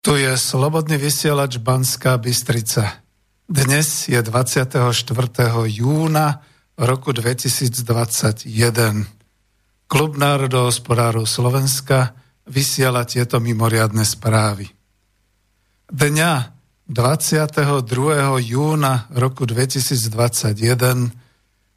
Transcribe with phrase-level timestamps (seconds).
[0.00, 3.04] Tu je Slobodný vysielač Banská Bystrica.
[3.44, 4.80] Dnes je 24.
[5.68, 6.40] júna
[6.72, 8.48] roku 2021.
[9.84, 12.16] Klub národohospodárov Slovenska
[12.48, 14.72] vysiela tieto mimoriadne správy.
[15.92, 16.32] Dňa
[16.88, 17.76] 22.
[18.40, 21.12] júna roku 2021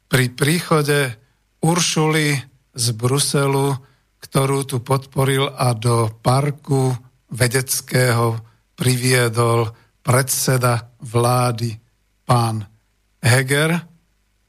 [0.08, 1.12] pri príchode
[1.60, 2.40] Uršuly
[2.72, 3.76] z Bruselu,
[4.24, 6.96] ktorú tu podporil a do parku
[7.34, 8.38] vedeckého
[8.78, 9.74] priviedol
[10.06, 11.74] predseda vlády
[12.22, 12.62] pán
[13.18, 13.82] Heger,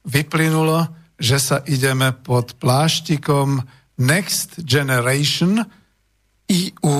[0.06, 0.86] vyplynulo,
[1.18, 3.64] že sa ideme pod pláštikom
[4.04, 5.64] Next Generation
[6.46, 7.00] EU,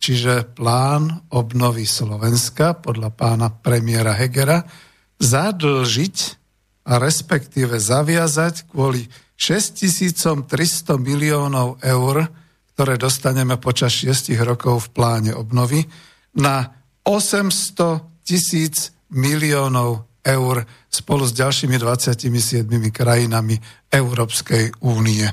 [0.00, 4.64] čiže plán obnovy Slovenska podľa pána premiéra Hegera,
[5.20, 6.16] zadlžiť
[6.88, 9.04] a respektíve zaviazať kvôli
[9.36, 12.24] 6300 miliónov eur
[12.80, 15.84] ktoré dostaneme počas 6 rokov v pláne obnovy,
[16.40, 25.28] na 800 tisíc miliónov eur spolu s ďalšími 27 krajinami Európskej únie.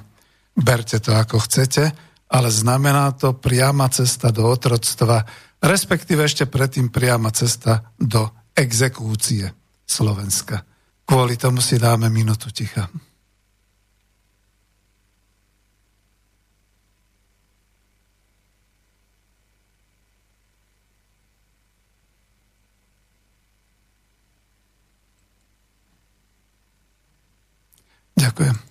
[0.60, 1.88] Berte to ako chcete,
[2.36, 5.24] ale znamená to priama cesta do otroctva,
[5.64, 8.28] respektíve ešte predtým priama cesta do
[8.60, 9.48] exekúcie
[9.88, 10.68] Slovenska.
[11.08, 12.92] Kvôli tomu si dáme minútu ticha.
[28.38, 28.68] Ďakujem.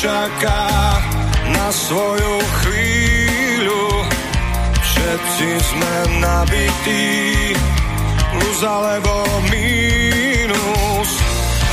[0.00, 0.64] Čaká
[1.52, 2.40] na svoju
[5.20, 7.52] Všetci sme nabití,
[8.32, 9.12] plus alebo
[9.52, 11.10] mínus.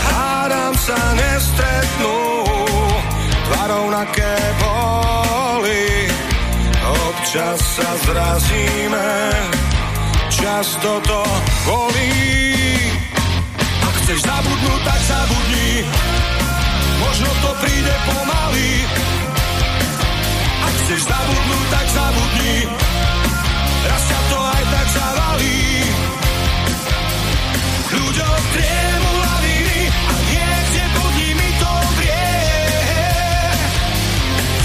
[0.04, 2.44] Hádam sa nestretnú,
[3.48, 4.04] tvarou na
[4.60, 6.12] boli.
[7.08, 9.12] Občas sa zrazíme,
[10.28, 11.20] často to
[11.64, 12.20] bolí.
[13.64, 15.72] Ak chceš zabudnúť, tak zabudni,
[17.00, 18.72] možno to príde pomaly.
[20.88, 22.56] Chceš zabudnúť, tak zabudni,
[23.88, 25.64] raz ťa to aj tak zavalí.
[27.88, 31.12] Ľuďom triemu laviny a niekde pod
[31.62, 32.36] to vrie.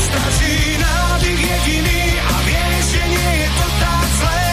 [0.03, 4.51] Stačí nádych jediný a vieš, je to tak zlé.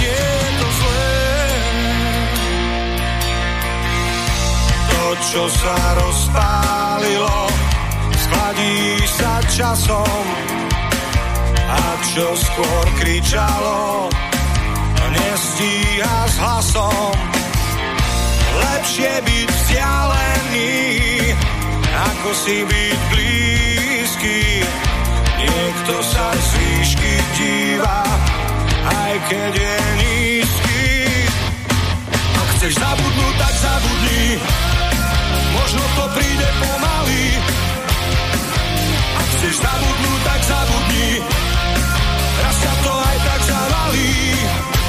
[0.00, 0.24] Je
[0.56, 1.16] to zlé.
[4.88, 7.38] To, čo sa rozpálilo,
[8.16, 10.59] skladí sa časom
[11.70, 14.10] a čo skôr kričalo,
[15.14, 17.14] nestíha s hlasom.
[18.60, 20.74] Lepšie byť vzdialený,
[21.86, 24.40] ako si byť blízky.
[25.40, 28.02] Niekto sa z výšky díva,
[28.84, 30.84] aj keď je nízky.
[32.36, 34.24] Ak chceš zabudnúť, tak zabudni,
[35.54, 37.24] možno to príde pomaly.
[39.16, 41.08] Ak chceš zabudnúť, tak zabudni,
[42.60, 44.79] sa to aj tak zavalí.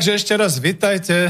[0.00, 1.28] Takže ešte raz vitajte,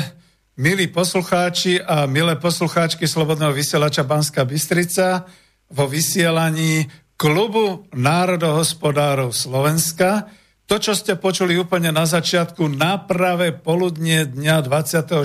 [0.54, 5.26] milí poslucháči a milé poslucháčky Slobodného vysielača Banska Bystrica
[5.74, 6.86] vo vysielaní
[7.18, 10.30] Klubu národohospodárov Slovenska.
[10.70, 15.18] To, čo ste počuli úplne na začiatku, na pravé poludnie dňa 24.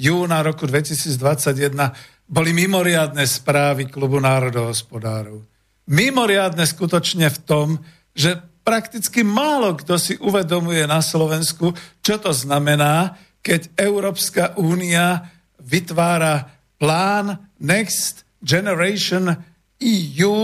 [0.00, 1.76] júna roku 2021
[2.24, 5.44] boli mimoriadne správy Klubu národohospodárov.
[5.92, 7.84] Mimoriadne skutočne v tom,
[8.16, 15.28] že prakticky málo kto si uvedomuje na Slovensku, čo to znamená, keď Európska únia
[15.60, 19.32] vytvára plán Next Generation
[19.80, 20.36] EU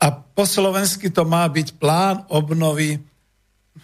[0.00, 2.98] a po slovensky to má byť plán obnovy.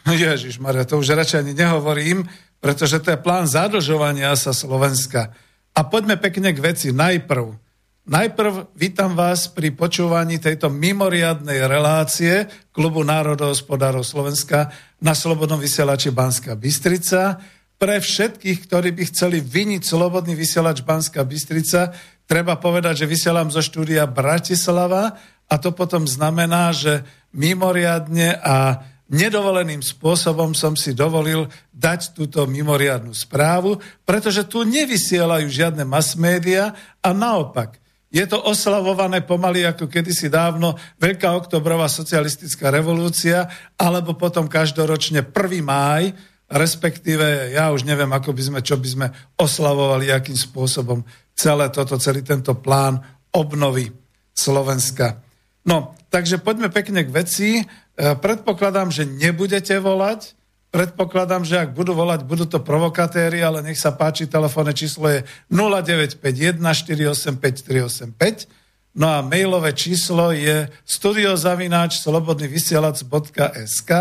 [0.07, 2.27] Ježiš Maria, to už radšej ani nehovorím,
[2.63, 5.35] pretože to je plán zadlžovania sa Slovenska.
[5.77, 6.89] A poďme pekne k veci.
[6.95, 7.66] Najprv
[8.07, 14.71] Najprv vítam vás pri počúvaní tejto mimoriadnej relácie Klubu národohospodárov Slovenska
[15.03, 17.43] na Slobodnom vysielači Banská Bystrica.
[17.75, 21.91] Pre všetkých, ktorí by chceli vyniť Slobodný vysielač Banská Bystrica,
[22.31, 25.19] treba povedať, že vysielam zo štúdia Bratislava
[25.51, 27.03] a to potom znamená, že
[27.35, 35.83] mimoriadne a nedovoleným spôsobom som si dovolil dať túto mimoriadnú správu, pretože tu nevysielajú žiadne
[35.83, 36.71] mass média
[37.03, 37.83] a naopak–
[38.17, 43.45] je to oslavované pomaly ako kedysi dávno Veľká oktobrová socialistická revolúcia,
[43.77, 45.37] alebo potom každoročne 1.
[45.61, 46.17] máj,
[46.49, 51.05] respektíve ja už neviem, ako by sme, čo by sme oslavovali, akým spôsobom
[51.37, 53.05] celé toto, celý tento plán
[53.37, 53.93] obnovy
[54.33, 55.21] Slovenska.
[55.69, 57.49] No, takže poďme pekne k veci.
[57.61, 57.65] E,
[57.97, 60.33] predpokladám, že nebudete volať,
[60.75, 65.23] Predpokladám, že ak budú volať, budú to provokatéry, ale nech sa páči, telefónne číslo je
[65.49, 68.67] 0951 485 385.
[68.97, 73.93] No a mailové číslo je studiozavináč slobodnyvysielac.sk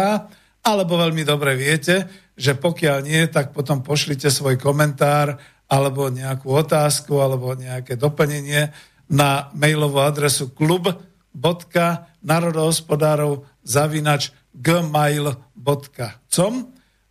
[0.65, 5.37] alebo veľmi dobre viete, že pokiaľ nie, tak potom pošlite svoj komentár
[5.69, 8.71] alebo nejakú otázku alebo nejaké doplnenie
[9.11, 16.53] na mailovú adresu klub.narodohospodárov zavinač gmail.com.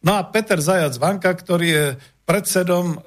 [0.05, 1.87] No a Peter Zajac Vanka, ktorý je
[2.25, 2.99] predsedom e,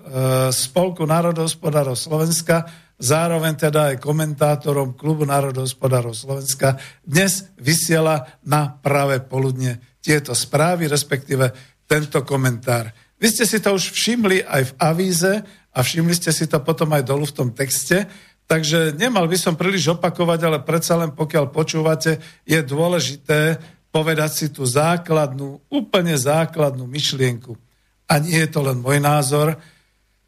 [0.54, 2.66] Spolku národohospodárov Slovenska,
[2.98, 11.54] zároveň teda aj komentátorom Klubu národohospodárov Slovenska, dnes vysiela na práve poludne tieto správy, respektíve
[11.86, 12.90] tento komentár.
[13.18, 15.34] Vy ste si to už všimli aj v avíze
[15.74, 18.06] a všimli ste si to potom aj dolu v tom texte,
[18.46, 23.58] takže nemal by som príliš opakovať, ale predsa len pokiaľ počúvate, je dôležité
[23.98, 27.58] povedať si tú základnú, úplne základnú myšlienku.
[28.06, 29.58] A nie je to len môj názor.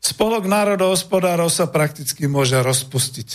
[0.01, 3.29] Spolok národohospodárov sa prakticky môže rozpustiť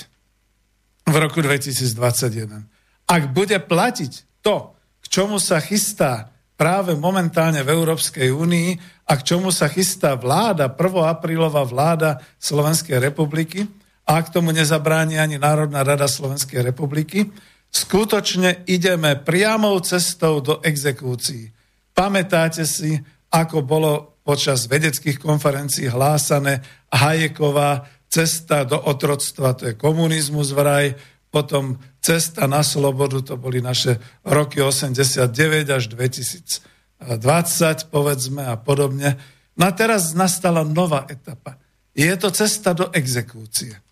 [1.07, 2.67] v roku 2021.
[3.07, 8.71] Ak bude platiť to, k čomu sa chystá práve momentálne v Európskej únii
[9.07, 11.15] a k čomu sa chystá vláda, 1.
[11.15, 13.71] aprílová vláda Slovenskej republiky,
[14.05, 17.33] a k tomu nezabráni ani Národná rada Slovenskej republiky,
[17.75, 21.51] skutočne ideme priamou cestou do exekúcií.
[21.91, 23.03] Pamätáte si,
[23.35, 26.63] ako bolo počas vedeckých konferencií hlásané
[26.95, 30.95] Hajeková cesta do otroctva, to je komunizmus vraj,
[31.35, 35.35] potom cesta na slobodu, to boli naše roky 89
[35.67, 39.19] až 2020, povedzme a podobne.
[39.59, 41.59] No a teraz nastala nová etapa.
[41.91, 43.84] Je to cesta do exekúcie.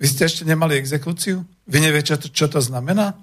[0.00, 1.44] Vy ste ešte nemali exekúciu?
[1.68, 3.20] Vy neviete, čo to, čo to znamená?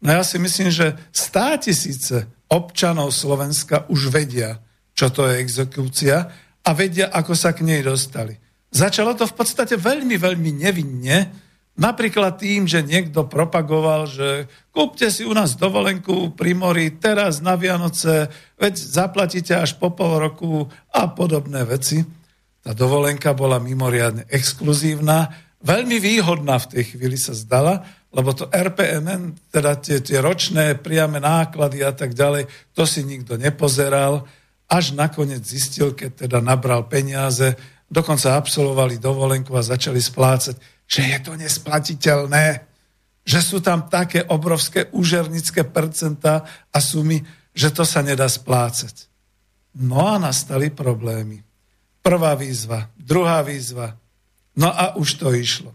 [0.00, 4.58] No ja si myslím, že stá tisíce občanov Slovenska už vedia,
[4.96, 6.32] čo to je exekúcia
[6.64, 8.34] a vedia, ako sa k nej dostali.
[8.72, 11.28] Začalo to v podstate veľmi, veľmi nevinne,
[11.76, 17.56] napríklad tým, že niekto propagoval, že kúpte si u nás dovolenku pri mori teraz na
[17.56, 22.00] Vianoce, veď zaplatíte až po pol roku a podobné veci.
[22.62, 29.48] Tá dovolenka bola mimoriadne exkluzívna veľmi výhodná v tej chvíli sa zdala, lebo to RPMN,
[29.48, 32.44] teda tie, tie ročné priame náklady a tak ďalej,
[32.76, 34.28] to si nikto nepozeral,
[34.68, 37.56] až nakoniec zistil, keď teda nabral peniaze,
[37.88, 40.56] dokonca absolvovali dovolenku a začali splácať,
[40.88, 42.44] že je to nesplatiteľné,
[43.22, 49.08] že sú tam také obrovské úžernické percentá a sumy, že to sa nedá splácať.
[49.78, 51.40] No a nastali problémy.
[52.02, 53.94] Prvá výzva, druhá výzva,
[54.56, 55.72] No a už to išlo.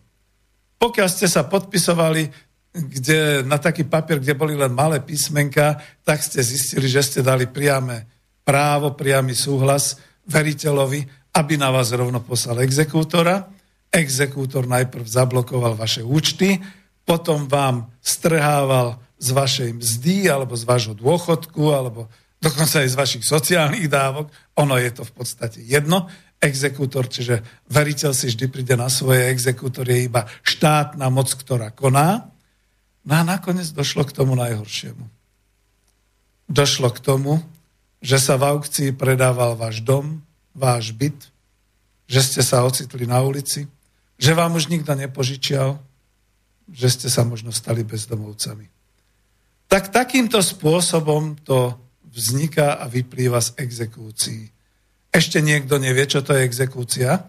[0.77, 6.45] Pokiaľ ste sa podpisovali kde, na taký papier, kde boli len malé písmenka, tak ste
[6.45, 8.05] zistili, že ste dali priame
[8.45, 9.97] právo, priamy súhlas
[10.29, 11.01] veriteľovi,
[11.33, 13.49] aby na vás rovno poslal exekútora.
[13.89, 16.59] Exekútor najprv zablokoval vaše účty,
[17.07, 23.23] potom vám strhával z vašej mzdy alebo z vášho dôchodku alebo dokonca aj z vašich
[23.25, 24.29] sociálnych dávok,
[24.61, 26.05] ono je to v podstate jedno.
[26.37, 32.29] Exekútor, čiže veriteľ si vždy príde na svoje, exekútor je iba štátna moc, ktorá koná.
[33.01, 35.01] No a nakoniec došlo k tomu najhoršiemu.
[36.45, 37.41] Došlo k tomu,
[38.05, 40.21] že sa v aukcii predával váš dom,
[40.53, 41.17] váš byt,
[42.05, 43.65] že ste sa ocitli na ulici,
[44.17, 45.81] že vám už nikto nepožičial,
[46.69, 48.69] že ste sa možno stali bezdomovcami.
[49.67, 51.75] Tak takýmto spôsobom to
[52.07, 54.56] vzniká a vyplýva z exekúcií.
[55.11, 57.25] Ešte niekto nevie, čo to je exekúcia?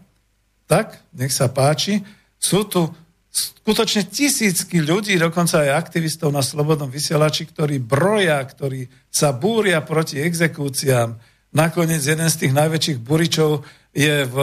[0.69, 2.05] Tak, nech sa páči.
[2.37, 2.85] Sú tu
[3.29, 10.21] skutočne tisícky ľudí, dokonca aj aktivistov na Slobodnom vysielači, ktorí broja, ktorí sa búria proti
[10.21, 11.17] exekúciám.
[11.55, 13.65] Nakoniec jeden z tých najväčších buričov
[13.97, 14.37] je v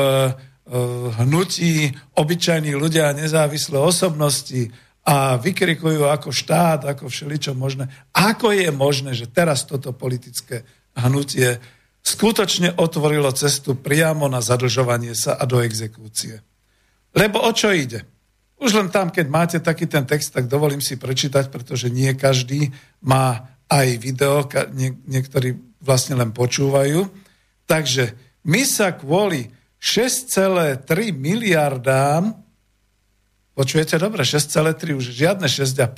[1.22, 4.74] hnutí obyčajní ľudia a nezávislé osobnosti
[5.06, 7.86] a vykrikujú ako štát, ako všeličo možné.
[8.10, 10.66] Ako je možné, že teraz toto politické
[10.98, 11.62] hnutie
[12.06, 16.46] skutočne otvorilo cestu priamo na zadlžovanie sa a do exekúcie?
[17.18, 18.06] Lebo o čo ide?
[18.62, 22.70] Už len tam, keď máte taký ten text, tak dovolím si prečítať, pretože nie každý
[23.04, 24.46] má aj video,
[24.78, 27.10] nie, niektorí vlastne len počúvajú.
[27.66, 28.14] Takže
[28.46, 29.50] my sa kvôli
[29.82, 32.46] 6,3 miliardám
[33.56, 35.96] Počujete dobre, 6,3, už žiadne 6,5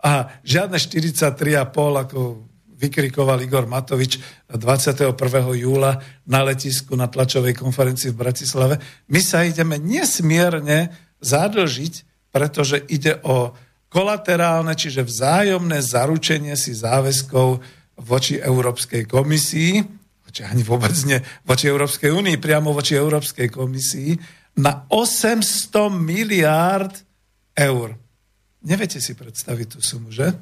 [0.00, 1.36] a žiadne 43,5,
[1.76, 2.45] ako
[2.76, 4.20] vykrikoval Igor Matovič
[4.52, 5.16] 21.
[5.56, 8.74] júla na letisku na tlačovej konferencii v Bratislave.
[9.08, 10.92] My sa ideme nesmierne
[11.24, 11.94] zadlžiť,
[12.28, 13.56] pretože ide o
[13.88, 17.64] kolaterálne, čiže vzájomné zaručenie si záväzkov
[18.04, 19.80] voči Európskej komisii,
[20.20, 21.16] voči ani vôbec nie,
[21.48, 24.12] voči Európskej únii, priamo voči Európskej komisii,
[24.60, 26.92] na 800 miliárd
[27.56, 27.96] eur.
[28.64, 30.32] Neviete si predstaviť tú sumu, že?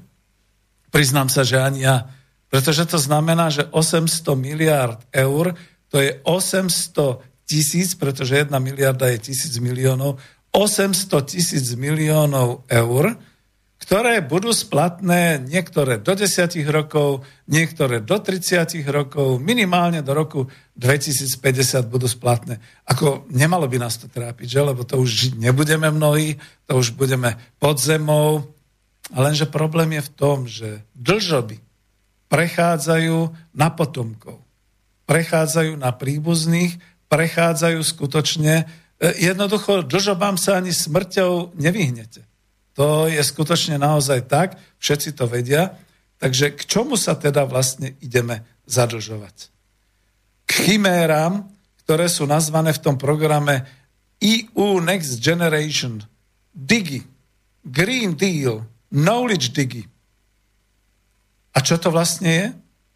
[0.90, 2.06] Priznám sa, že ani ja.
[2.48, 5.58] Pretože to znamená, že 800 miliárd eur,
[5.90, 10.18] to je 800 tisíc, pretože jedna miliarda je tisíc miliónov,
[10.54, 13.18] 800 tisíc miliónov eur,
[13.84, 20.48] ktoré budú splatné niektoré do 10 rokov, niektoré do 30 rokov, minimálne do roku
[20.78, 22.64] 2050 budú splatné.
[22.88, 24.60] Ako nemalo by nás to trápiť, že?
[24.64, 28.56] lebo to už nebudeme mnohí, to už budeme pod zemou.
[29.12, 31.60] A lenže problém je v tom, že dlžoby
[32.28, 34.40] prechádzajú na potomkov,
[35.04, 36.76] prechádzajú na príbuzných,
[37.08, 42.24] prechádzajú skutočne, e, jednoducho dlžobám sa ani smrťou nevyhnete.
[42.74, 45.78] To je skutočne naozaj tak, všetci to vedia.
[46.18, 49.50] Takže k čomu sa teda vlastne ideme zadlžovať?
[50.48, 51.46] K chiméram,
[51.84, 53.68] ktoré sú nazvané v tom programe
[54.24, 56.00] EU Next Generation,
[56.50, 57.04] Digi,
[57.62, 59.84] Green Deal, Knowledge Digi.
[61.54, 62.46] A čo to vlastne je?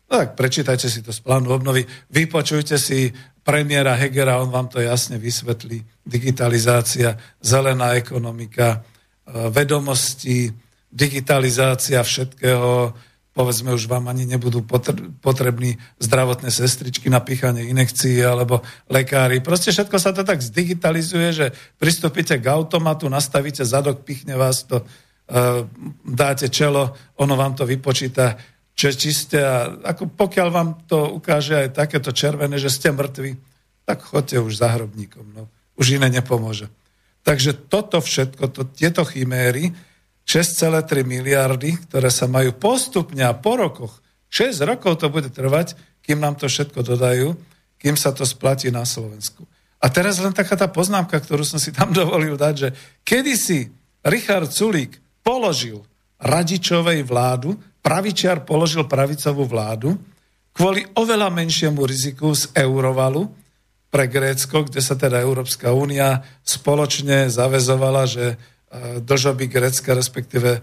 [0.09, 3.13] No tak prečítajte si to z plánu obnovy, vypočujte si
[3.45, 5.85] premiéra Hegera, on vám to jasne vysvetlí.
[6.05, 8.83] Digitalizácia, zelená ekonomika,
[9.29, 10.49] Eh, vedomosti,
[10.89, 12.97] digitalizácia všetkého,
[13.37, 14.65] povedzme už vám ani nebudú
[15.21, 19.45] potrební zdravotné sestričky na pýchanie inekcií alebo lekári.
[19.45, 21.47] Proste všetko sa to tak zdigitalizuje, že
[21.77, 24.81] pristúpite k automatu, nastavíte zadok, pichne vás to,
[26.05, 28.37] dáte čelo, ono vám to vypočíta,
[28.73, 29.45] čo je čisté
[29.85, 33.37] ako pokiaľ vám to ukáže aj takéto červené, že ste mŕtvi,
[33.85, 35.37] tak chodte už za hrobníkom.
[35.37, 35.49] No.
[35.77, 36.73] Už iné nepomôže.
[37.25, 39.73] Takže toto všetko, to, tieto chiméry,
[40.29, 45.73] 6,3 miliardy, ktoré sa majú postupne a po rokoch, 6 rokov to bude trvať,
[46.05, 47.33] kým nám to všetko dodajú,
[47.81, 49.45] kým sa to splatí na Slovensku.
[49.79, 52.69] A teraz len taká tá poznámka, ktorú som si tam dovolil dať, že
[53.05, 53.73] kedysi
[54.05, 55.85] Richard Sulík položil
[56.17, 57.53] radičovej vládu,
[57.85, 59.93] pravičiar položil pravicovú vládu,
[60.57, 63.29] kvôli oveľa menšiemu riziku z eurovalu,
[63.89, 68.37] pre Grécko, kde sa teda Európska únia spoločne zavezovala, že e,
[69.01, 70.61] dlžoby Grécka, respektíve e,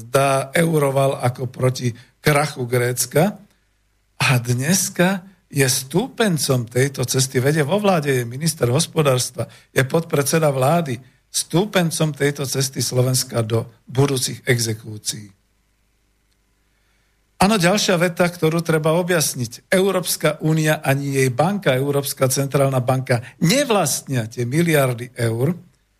[0.00, 1.92] dá euroval ako proti
[2.24, 3.36] krachu Grécka.
[4.16, 10.96] A dneska je stúpencom tejto cesty, vedie vo vláde, je minister hospodárstva, je podpredseda vlády,
[11.36, 15.36] stúpencom tejto cesty Slovenska do budúcich exekúcií.
[17.36, 19.68] Áno, ďalšia veta, ktorú treba objasniť.
[19.68, 25.52] Európska únia ani jej banka, Európska centrálna banka, nevlastnia tie miliardy eur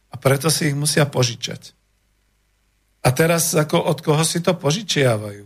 [0.09, 1.77] a preto si ich musia požičať.
[3.05, 5.45] A teraz ako od koho si to požičiavajú?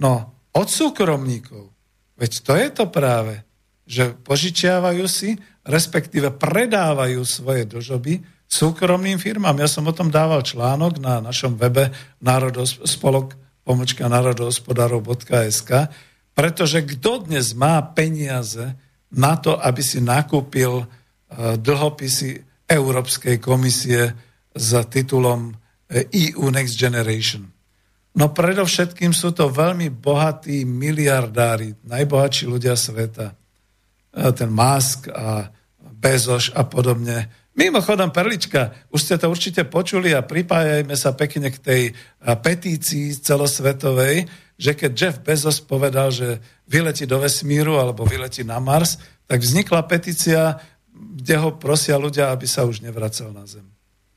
[0.00, 1.68] No, od súkromníkov.
[2.16, 3.44] Veď to je to práve,
[3.84, 5.36] že požičiavajú si,
[5.68, 9.60] respektíve predávajú svoje dlžoby súkromným firmám.
[9.60, 11.92] Ja som o tom dával článok na našom webe
[12.24, 15.70] Národos, spolok pomočka národohospodárov.sk,
[16.32, 18.72] Pretože kto dnes má peniaze
[19.12, 20.86] na to, aby si nakúpil e,
[21.60, 24.14] dlhopisy Európskej komisie
[24.54, 25.52] s titulom
[25.90, 27.42] EU e Next Generation?
[28.14, 33.34] No predovšetkým sú to veľmi bohatí miliardári, najbohatší ľudia sveta.
[33.34, 33.34] E,
[34.32, 35.50] ten Musk a
[35.98, 37.47] Bezos a podobne.
[37.58, 41.82] Mimochodom, Perlička, už ste to určite počuli a pripájajme sa pekne k tej
[42.22, 46.38] petícii celosvetovej, že keď Jeff Bezos povedal, že
[46.70, 50.54] vyletí do vesmíru alebo vyletí na Mars, tak vznikla petícia,
[50.94, 53.66] kde ho prosia ľudia, aby sa už nevracal na Zem.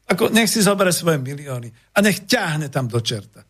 [0.06, 3.42] Ako, nech si zoberie svoje milióny a nech ťahne tam do čerta.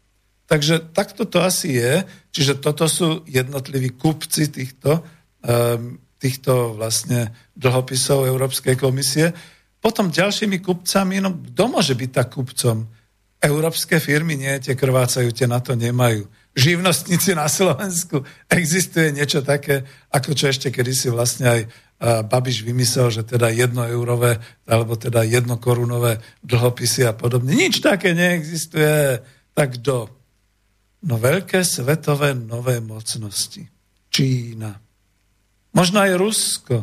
[0.47, 2.03] Takže takto to asi je.
[2.31, 5.03] Čiže toto sú jednotliví kupci týchto,
[5.43, 9.31] um, týchto vlastne dlhopisov Európskej komisie.
[9.81, 12.85] Potom ďalšími kupcami, no kto môže byť tak kupcom?
[13.41, 16.29] Európske firmy nie, tie krvácajú, tie na to nemajú.
[16.53, 19.81] Živnostníci na Slovensku, existuje niečo také,
[20.13, 21.61] ako čo ešte kedysi vlastne aj
[22.01, 27.53] Babiš vymyslel, že teda jednoeurové alebo teda jednokorunové dlhopisy a podobne.
[27.53, 29.21] Nič také neexistuje.
[29.53, 30.09] Tak kto?
[31.05, 33.65] No veľké svetové nové mocnosti.
[34.09, 34.81] Čína.
[35.77, 36.77] Možno aj Rusko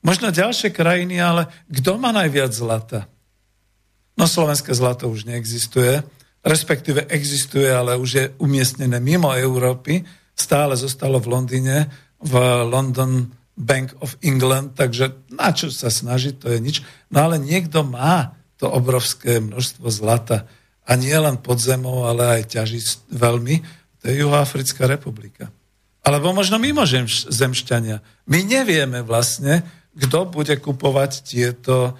[0.00, 3.04] Možno ďalšie krajiny, ale kto má najviac zlata?
[4.16, 6.00] No slovenské zlato už neexistuje,
[6.40, 12.32] respektíve existuje, ale už je umiestnené mimo Európy, stále zostalo v Londýne, v
[12.64, 13.28] London
[13.60, 16.76] Bank of England, takže na čo sa snažiť, to je nič.
[17.12, 20.48] No ale niekto má to obrovské množstvo zlata
[20.84, 22.80] a nie len pod zemou, ale aj ťaží
[23.12, 23.60] veľmi,
[24.00, 25.52] to je Juhoafrická republika.
[26.00, 26.88] Alebo možno mimo
[27.28, 28.00] zemšťania.
[28.32, 29.60] My nevieme vlastne,
[29.96, 31.92] kto bude kupovať tieto e,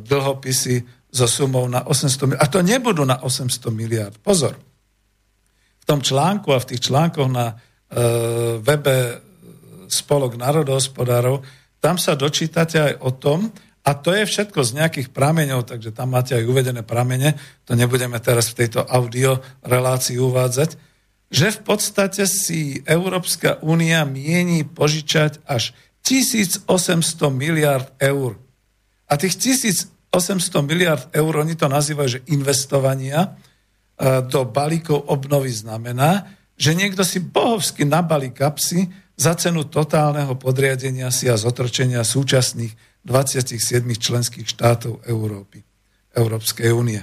[0.00, 0.84] dlhopisy
[1.14, 2.42] so sumou na 800 miliard.
[2.42, 4.16] A to nebudú na 800 miliard.
[4.18, 4.58] Pozor.
[5.80, 7.54] V tom článku a v tých článkoch na e,
[8.60, 9.22] webe
[9.84, 11.44] Spolok národohospodárov,
[11.78, 13.52] tam sa dočítate aj o tom,
[13.84, 17.36] a to je všetko z nejakých prameňov, takže tam máte aj uvedené pramene,
[17.68, 20.80] to nebudeme teraz v tejto audio relácii uvádzať,
[21.28, 26.68] že v podstate si Európska únia mieni požičať až 1800
[27.32, 28.36] miliard eur.
[29.08, 30.12] A tých 1800
[30.60, 33.28] miliard eur, oni to nazývajú, že investovania e,
[34.28, 38.86] do balíkov obnovy znamená, že niekto si bohovsky nabalí kapsy
[39.16, 45.62] za cenu totálneho podriadenia si a zotročenia súčasných 27 členských štátov Európy,
[46.14, 47.00] Európskej únie.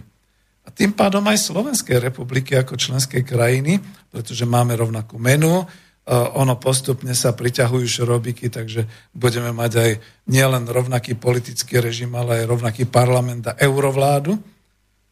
[0.61, 3.81] A tým pádom aj Slovenskej republiky ako členskej krajiny,
[4.13, 5.65] pretože máme rovnakú menu,
[6.09, 9.91] ono postupne sa priťahujú šrobiky, takže budeme mať aj
[10.27, 14.33] nielen rovnaký politický režim, ale aj rovnaký parlament a eurovládu.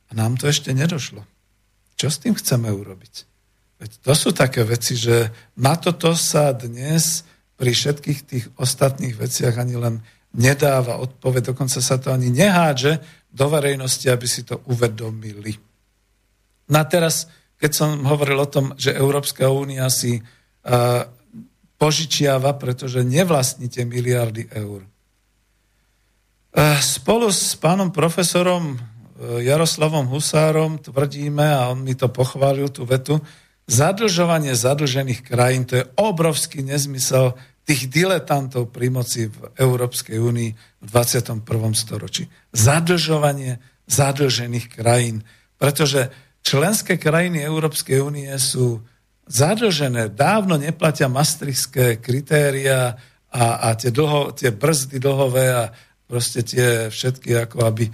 [0.09, 1.21] A nám to ešte nedošlo.
[1.93, 3.13] Čo s tým chceme urobiť?
[3.79, 7.23] Veď to sú také veci, že na toto sa dnes
[7.55, 9.95] pri všetkých tých ostatných veciach ani len
[10.33, 12.99] nedáva odpoveď, dokonca sa to ani nehádže
[13.29, 15.57] do verejnosti, aby si to uvedomili.
[16.69, 17.29] Na teraz,
[17.61, 20.21] keď som hovoril o tom, že Európska únia si
[21.79, 24.83] požičiava, pretože nevlastníte miliardy eur.
[26.83, 28.77] Spolu s pánom profesorom e,
[29.47, 33.21] Jaroslavom Husárom tvrdíme, a on mi to pochválil, tú vetu,
[33.69, 37.37] zadlžovanie zadlžených krajín, to je obrovský nezmysel
[37.69, 40.49] tých diletantov pri moci v Európskej únii
[40.81, 41.45] v 21.
[41.77, 42.25] storočí.
[42.49, 45.21] Zadlžovanie zadlžených krajín,
[45.61, 46.09] pretože
[46.41, 48.81] členské krajiny Európskej únie sú
[49.29, 52.97] zadlžené, dávno neplatia maastrichtské kritéria
[53.29, 55.63] a, a tie, dlho, tie brzdy dlhové a
[56.09, 57.91] proste tie všetky, ako aby e,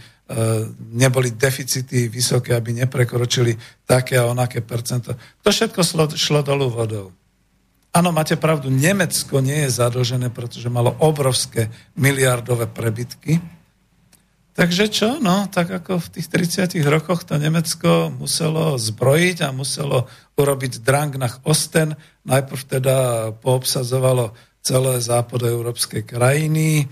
[0.96, 3.52] neboli deficity vysoké, aby neprekročili
[3.84, 5.20] také a onaké percento.
[5.44, 7.12] To všetko šlo, šlo dolu vodou.
[7.92, 13.40] Áno, máte pravdu, Nemecko nie je zadlžené, pretože malo obrovské miliardové prebytky,
[14.56, 15.20] Takže čo?
[15.20, 20.08] No, tak ako v tých 30 rokoch to Nemecko muselo zbrojiť a muselo
[20.40, 21.92] urobiť drang nach Osten.
[22.24, 22.98] Najprv teda
[23.44, 24.32] poobsadzovalo
[24.64, 26.88] celé západoeurópske krajiny,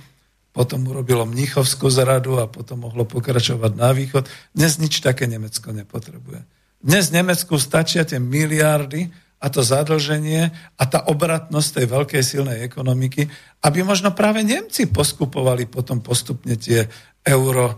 [0.51, 4.27] potom urobilo Mnichovskú zradu a potom mohlo pokračovať na východ.
[4.51, 6.43] Dnes nič také Nemecko nepotrebuje.
[6.83, 9.07] Dnes Nemecku stačia tie miliardy
[9.43, 13.27] a to zadlženie a tá obratnosť tej veľkej silnej ekonomiky,
[13.63, 16.87] aby možno práve Nemci poskupovali potom postupne tie
[17.23, 17.75] euro e,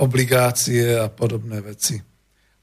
[0.00, 1.98] obligácie a podobné veci.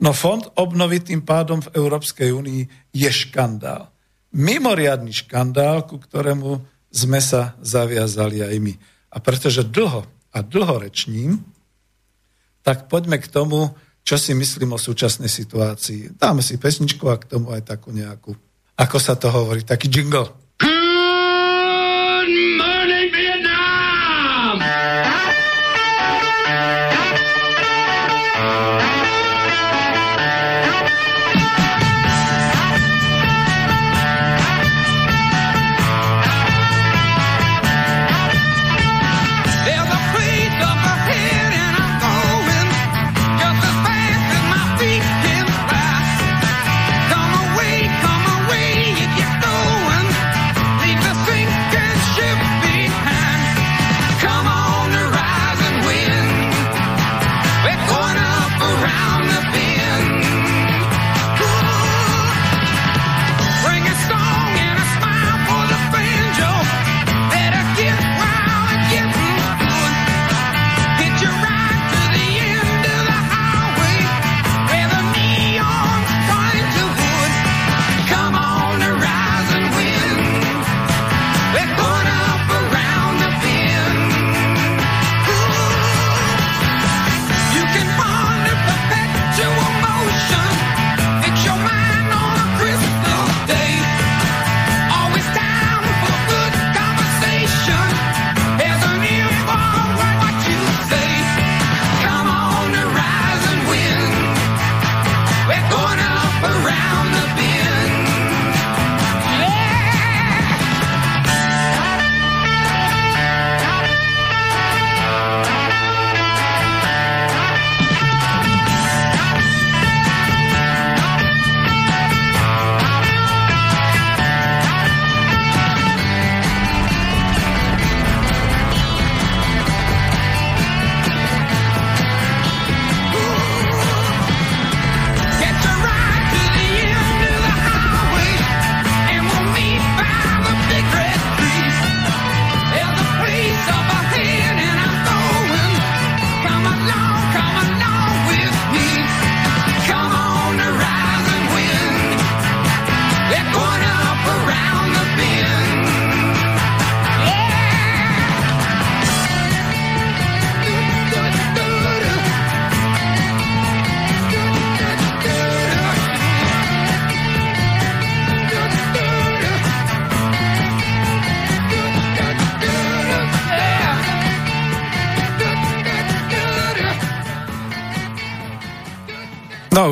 [0.02, 3.94] No fond obnovy tým pádom v Európskej únii je škandál.
[4.34, 6.58] Mimoriadný škandál, ku ktorému
[6.90, 8.74] sme sa zaviazali aj my.
[9.12, 11.44] A pretože dlho a dlho rečním,
[12.66, 16.18] tak poďme k tomu, čo si myslím o súčasnej situácii.
[16.18, 18.34] Dáme si pesničku a k tomu aj takú nejakú
[18.82, 20.34] ako sa to hovorí, taký jingle.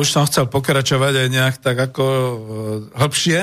[0.00, 2.36] Už som chcel pokračovať aj nejak tak ako e,
[2.96, 3.40] hlbšie,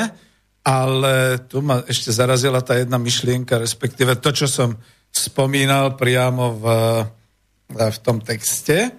[0.65, 4.75] ale tu ma ešte zarazila tá jedna myšlienka, respektíve to, čo som
[5.13, 6.65] spomínal priamo v,
[7.77, 8.91] e, v tom texte,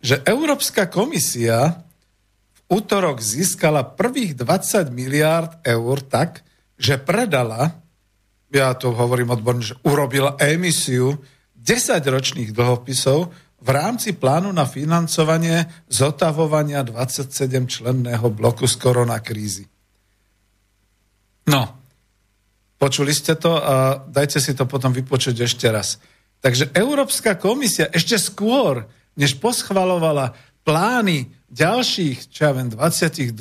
[0.00, 1.84] že Európska komisia
[2.52, 6.42] v útorok získala prvých 20 miliárd eur tak,
[6.76, 7.76] že predala,
[8.48, 11.16] ja to hovorím odborne, že urobila emisiu
[11.56, 19.64] 10 ročných dlhopisov v rámci plánu na financovanie zotavovania 27-členného bloku z koronakrízy.
[21.46, 21.62] No,
[22.76, 25.96] počuli ste to a dajte si to potom vypočuť ešte raz.
[26.44, 28.84] Takže Európska komisia ešte skôr,
[29.16, 33.32] než poschvalovala plány ďalších, čo ja viem, 22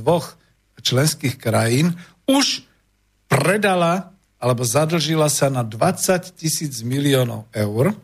[0.80, 1.98] členských krajín,
[2.30, 2.64] už
[3.26, 7.98] predala alebo zadlžila sa na 20 tisíc miliónov eur,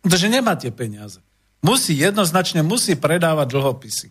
[0.00, 1.20] pretože nemá tie peniaze.
[1.60, 4.08] Musí, jednoznačne musí predávať dlhopisy.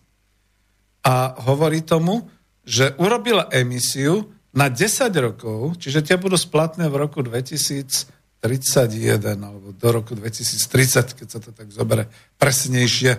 [1.02, 2.30] A hovorí tomu,
[2.62, 8.06] že urobila emisiu na 10 rokov, čiže tie budú splatné v roku 2031
[9.34, 12.06] alebo do roku 2030, keď sa to tak zoberie
[12.38, 13.18] presnejšie.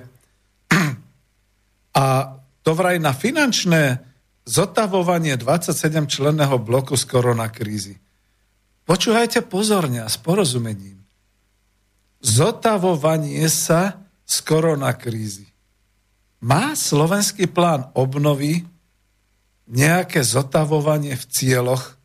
[1.91, 2.05] A
[2.63, 3.99] to vraj na finančné
[4.47, 7.99] zotavovanie 27 členného bloku z koronakrízy.
[8.87, 11.00] Počúvajte pozorne a s porozumením
[12.21, 15.49] zotavovanie sa z koronakrízy.
[16.41, 18.65] Má slovenský plán obnovy
[19.69, 21.97] nejaké zotavovanie v cieľoch,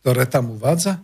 [0.00, 1.00] ktoré tam uvádza?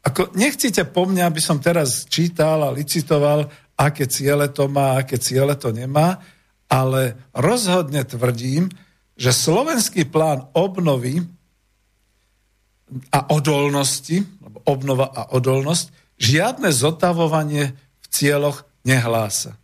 [0.00, 5.20] Ako, nechcite po mne, aby som teraz čítal a licitoval, aké ciele to má, aké
[5.20, 6.20] ciele to nemá,
[6.70, 8.70] ale rozhodne tvrdím,
[9.18, 11.20] že slovenský plán obnovy
[13.12, 14.24] a odolnosti,
[14.64, 19.56] obnova a odolnosť, žiadne zotavovanie v cieľoch nehlása.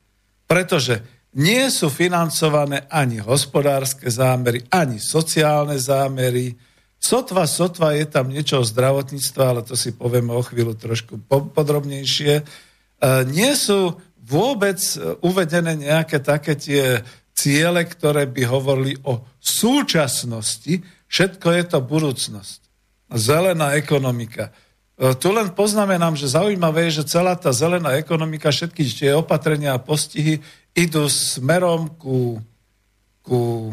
[0.49, 1.05] Pretože
[1.37, 6.57] nie sú financované ani hospodárske zámery, ani sociálne zámery.
[6.97, 12.41] Sotva, sotva je tam niečo o zdravotníctve, ale to si povieme o chvíľu trošku podrobnejšie.
[12.41, 12.43] E,
[13.29, 17.05] nie sú vôbec e, uvedené nejaké také tie
[17.37, 22.61] ciele, ktoré by hovorili o súčasnosti, Všetko je to budúcnosť.
[23.15, 24.51] Zelená ekonomika.
[24.97, 29.77] E, tu len poznamenám, že zaujímavé je, že celá tá zelená ekonomika, všetky tie opatrenia
[29.77, 30.41] a postihy
[30.73, 32.41] idú smerom ku,
[33.21, 33.73] ku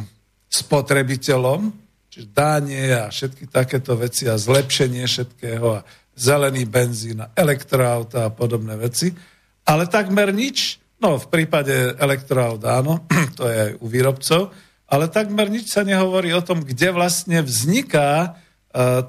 [0.51, 1.71] spotrebiteľom,
[2.11, 8.33] čiže dánie a všetky takéto veci a zlepšenie všetkého a zelený benzín a elektroauta a
[8.33, 9.15] podobné veci.
[9.63, 13.07] Ale takmer nič, no v prípade elektroaut áno,
[13.39, 14.41] to je aj u výrobcov,
[14.91, 18.37] ale takmer nič sa nehovorí o tom, kde vlastne vzniká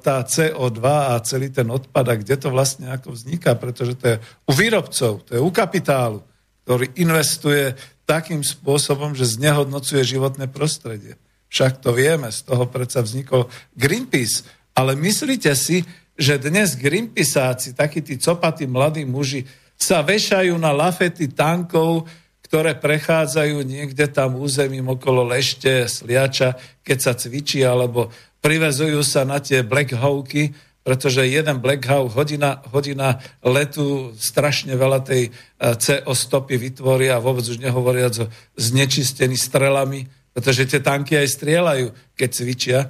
[0.04, 4.16] tá CO2 a celý ten odpad a kde to vlastne ako vzniká, pretože to je
[4.44, 6.20] u výrobcov, to je u kapitálu,
[6.68, 7.72] ktorý investuje
[8.04, 11.16] takým spôsobom, že znehodnocuje životné prostredie.
[11.48, 14.44] Však to vieme, z toho predsa vznikol Greenpeace.
[14.76, 15.80] Ale myslíte si,
[16.12, 22.04] že dnes Greenpeaceáci, takí tí copatí mladí muži, sa vešajú na lafety tankov,
[22.44, 28.12] ktoré prechádzajú niekde tam územím okolo Lešte, Sliača, keď sa cvičí, alebo
[28.44, 30.52] privezujú sa na tie Black Hawky,
[30.84, 37.24] pretože jeden Black Hawk hodina, hodina letu strašne veľa tej eh, CO stopy vytvoria a
[37.24, 38.30] vôbec už nehovoriac o
[38.60, 40.04] znečistení strelami,
[40.36, 42.80] pretože tie tanky aj strieľajú, keď cvičia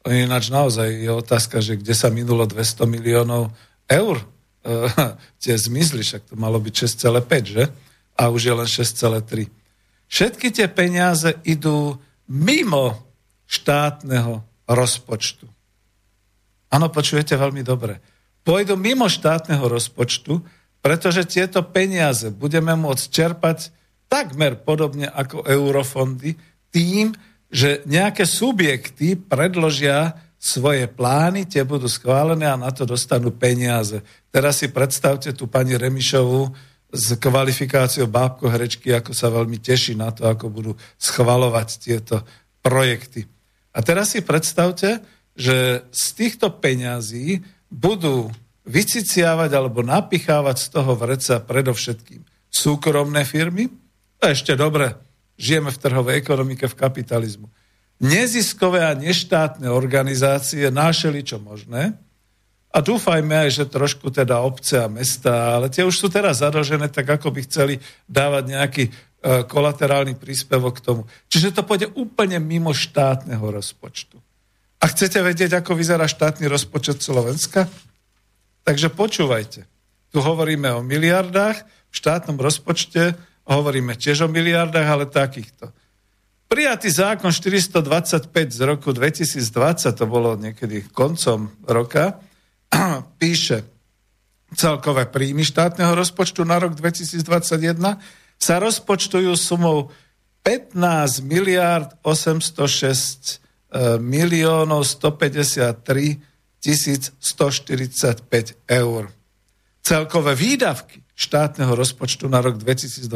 [0.06, 3.50] ináč naozaj je otázka, že kde sa minulo 200 miliónov
[3.90, 4.22] eur,
[5.44, 7.64] tie zmizli, však to malo byť 6,5, že?
[8.18, 9.50] A už je len 6,3.
[10.06, 11.98] Všetky tie peniaze idú
[12.30, 13.06] mimo
[13.46, 15.46] štátneho rozpočtu.
[16.74, 18.02] Áno, počujete veľmi dobre.
[18.46, 20.42] Pôjdu mimo štátneho rozpočtu,
[20.82, 23.74] pretože tieto peniaze budeme môcť čerpať
[24.06, 26.38] takmer podobne ako eurofondy
[26.70, 27.14] tým,
[27.50, 34.06] že nejaké subjekty predložia svoje plány, tie budú schválené a na to dostanú peniaze.
[34.30, 36.54] Teraz si predstavte tú pani Remišovu
[36.94, 42.22] s kvalifikáciou bábko herečky, ako sa veľmi teší na to, ako budú schvalovať tieto
[42.62, 43.26] projekty.
[43.76, 45.02] A teraz si predstavte,
[45.36, 48.32] že z týchto peňazí budú
[48.66, 53.68] vyciciavať alebo napichávať z toho vreca predovšetkým súkromné firmy,
[54.16, 54.96] to ešte dobre,
[55.36, 57.48] žijeme v trhovej ekonomike, v kapitalizmu.
[58.00, 61.96] Neziskové a neštátne organizácie nášeli čo možné
[62.76, 66.92] a dúfajme aj, že trošku teda obce a mesta, ale tie už sú teraz zadlžené,
[66.92, 68.92] tak ako by chceli dávať nejaký e,
[69.48, 71.02] kolaterálny príspevok k tomu.
[71.32, 74.20] Čiže to pôjde úplne mimo štátneho rozpočtu.
[74.84, 77.72] A chcete vedieť, ako vyzerá štátny rozpočet Slovenska?
[78.68, 79.64] Takže počúvajte.
[80.12, 83.16] Tu hovoríme o miliardách, v štátnom rozpočte
[83.46, 85.70] hovoríme tiež o miliardách, ale takýchto.
[86.46, 92.22] Prijatý zákon 425 z roku 2020, to bolo niekedy koncom roka,
[93.22, 93.66] píše,
[94.54, 97.98] celkové príjmy štátneho rozpočtu na rok 2021
[98.38, 99.90] sa rozpočtujú sumou
[100.46, 103.42] 15 miliard 806
[103.74, 109.10] e, miliónov 153 1145 eur.
[109.86, 113.08] Celkové výdavky štátneho rozpočtu na rok 2021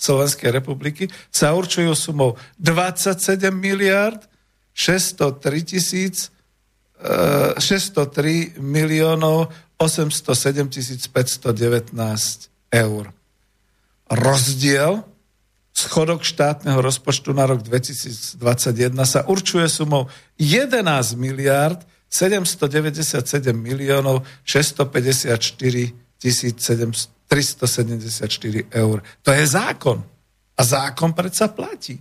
[0.00, 4.24] Slovenskej republiky sa určujú sumou 27 miliard
[4.72, 6.32] 603 tisíc
[7.58, 10.72] 603 miliónov 807
[11.12, 11.92] 519
[12.72, 13.04] eur.
[14.08, 15.04] Rozdiel
[15.72, 18.38] schodok štátneho rozpočtu na rok 2021
[19.04, 21.80] sa určuje sumou 11 miliard
[22.12, 29.02] 797 miliónov 654 374 eur.
[29.26, 29.98] To je zákon.
[30.54, 31.96] A zákon predsa platí.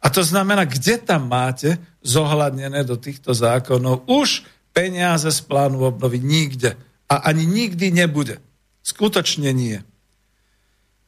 [0.00, 6.18] A to znamená, kde tam máte zohľadnené do týchto zákonov už peniaze z plánu obnovy
[6.18, 6.72] nikde.
[7.10, 8.40] A ani nikdy nebude.
[8.80, 9.76] Skutočne nie.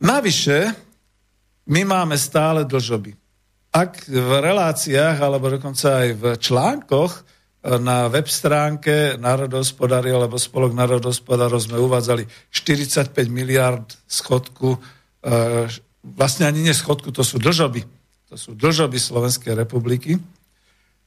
[0.03, 0.77] Navyše,
[1.73, 3.17] my máme stále dlžoby.
[3.73, 7.25] Ak v reláciách, alebo dokonca aj v článkoch
[7.63, 14.83] na web stránke národohospodári alebo spolok národohospodárov sme uvádzali 45 miliard schodku,
[15.23, 15.71] eh,
[16.03, 17.87] vlastne ani nie schodku, to sú dlžoby.
[18.33, 20.19] To sú dlžoby Slovenskej republiky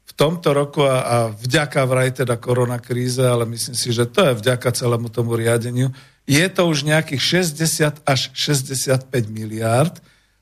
[0.05, 4.39] v tomto roku a, a vďaka vraj teda koronakríze, ale myslím si, že to je
[4.39, 5.89] vďaka celému tomu riadeniu,
[6.25, 9.93] je to už nejakých 60 až 65 miliárd.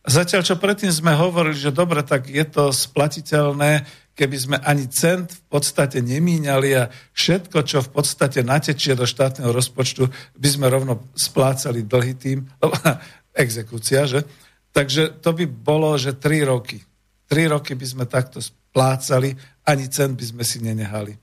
[0.03, 5.33] Zatiaľ, čo predtým sme hovorili, že dobre, tak je to splatiteľné, keby sme ani cent
[5.33, 10.05] v podstate nemíňali a všetko, čo v podstate natečie do štátneho rozpočtu,
[10.37, 12.45] by sme rovno splácali dlhy tým,
[13.43, 14.21] exekúcia, že?
[14.73, 16.81] Takže to by bolo, že 3 roky.
[17.29, 19.33] 3 roky by sme takto splácali
[19.65, 21.13] ani cent by sme si nenehali.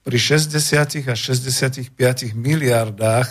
[0.00, 1.92] Pri 60 až 65
[2.32, 3.28] miliardách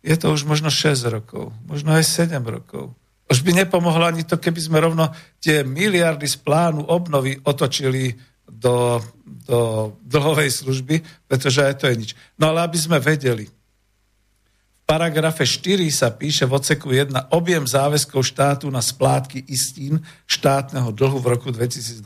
[0.00, 2.94] je to už možno 6 rokov, možno aj 7 rokov.
[3.30, 5.06] Už by nepomohlo ani to, keby sme rovno
[5.38, 8.10] tie miliardy z plánu obnovy otočili
[8.50, 8.98] do,
[9.46, 9.58] do
[10.02, 10.98] dlhovej služby,
[11.30, 12.10] pretože aj to je nič.
[12.34, 18.26] No ale aby sme vedeli, v paragrafe 4 sa píše v odseku 1 objem záväzkov
[18.26, 22.02] štátu na splátky istín štátneho dlhu v roku 2021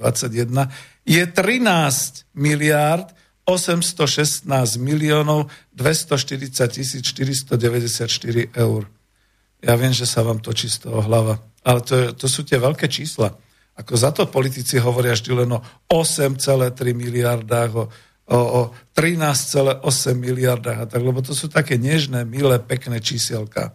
[1.09, 3.09] je 13 miliárd
[3.49, 4.45] 816
[4.77, 8.89] miliónov 240 tisíc 494 eur.
[9.65, 12.85] Ja viem, že sa vám točí z toho hlava, ale to, to sú tie veľké
[12.85, 13.33] čísla.
[13.75, 17.85] Ako za to politici hovoria vždy len o 8,3 miliardách, o,
[18.29, 18.61] o, o
[18.93, 19.81] 13,8
[20.15, 23.73] miliardách a tak, lebo to sú také nežné, milé, pekné čísielka.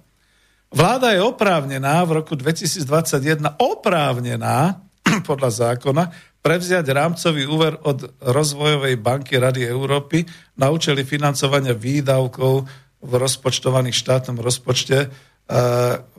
[0.69, 4.77] Vláda je oprávnená v roku 2021 oprávnená
[5.29, 6.03] podľa zákona
[6.39, 10.23] prevziať rámcový úver od Rozvojovej banky Rady Európy
[10.55, 15.09] na účely financovania výdavkov v rozpočtovaných štátnom rozpočte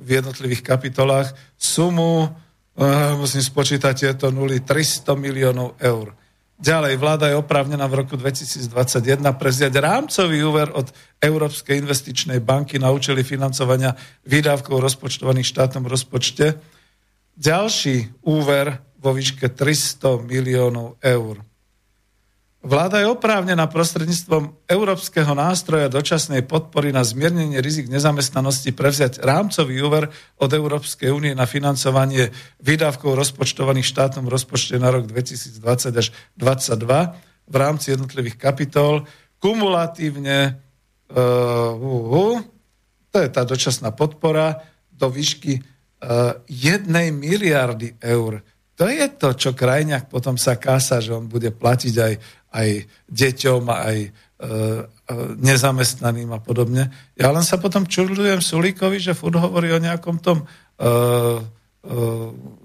[0.00, 6.18] v jednotlivých kapitolách sumu, eh, musím spočítať tieto nuly, 300 miliónov eur.
[6.60, 12.92] Ďalej, vláda je oprávnená v roku 2021 prevziať rámcový úver od Európskej investičnej banky na
[12.92, 13.96] účely financovania
[14.28, 16.60] výdavkov rozpočtovaných štátnom rozpočte.
[17.32, 21.40] Ďalší úver vo výške 300 miliónov eur.
[22.60, 30.12] Vláda je oprávnená prostredníctvom Európskeho nástroja dočasnej podpory na zmiernenie rizik nezamestnanosti prevziať rámcový úver
[30.36, 32.28] od Európskej únie na financovanie
[32.60, 35.56] výdavkov rozpočtovaných štátnom rozpočte na rok 2020
[36.04, 39.08] až 2022 v rámci jednotlivých kapitol.
[39.40, 40.60] Kumulatívne,
[41.16, 42.44] uh, uh, uh,
[43.08, 44.60] to je tá dočasná podpora,
[44.92, 48.44] do výšky uh, jednej miliardy eur.
[48.80, 52.14] To je to, čo krajňák potom sa kása, že on bude platiť aj,
[52.56, 52.68] aj
[53.12, 54.54] deťom, aj e, e,
[55.36, 56.88] nezamestnaným a podobne.
[57.12, 60.48] Ja len sa potom čudujem Sulíkovi, že furt hovorí o nejakom tom,
[60.80, 60.92] e, e,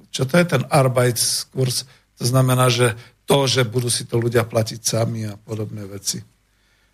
[0.08, 1.84] čo to je ten Arbeitskurs,
[2.16, 2.96] to znamená, že
[3.28, 6.24] to, že budú si to ľudia platiť sami a podobné veci.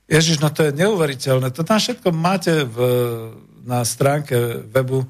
[0.09, 1.53] Ježiš, no to je neuveriteľné.
[1.53, 2.77] To tam všetko máte v,
[3.69, 5.07] na stránke webu e,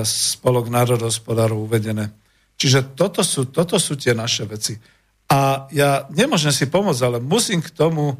[0.00, 2.08] Spolok národospodárov uvedené.
[2.60, 4.76] Čiže toto sú, toto sú tie naše veci.
[5.32, 8.18] A ja nemôžem si pomôcť, ale musím k tomu uh,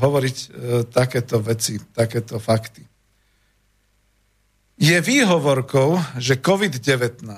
[0.00, 0.48] hovoriť uh,
[0.88, 2.80] takéto veci, takéto fakty.
[4.80, 7.28] Je výhovorkou, že COVID-19,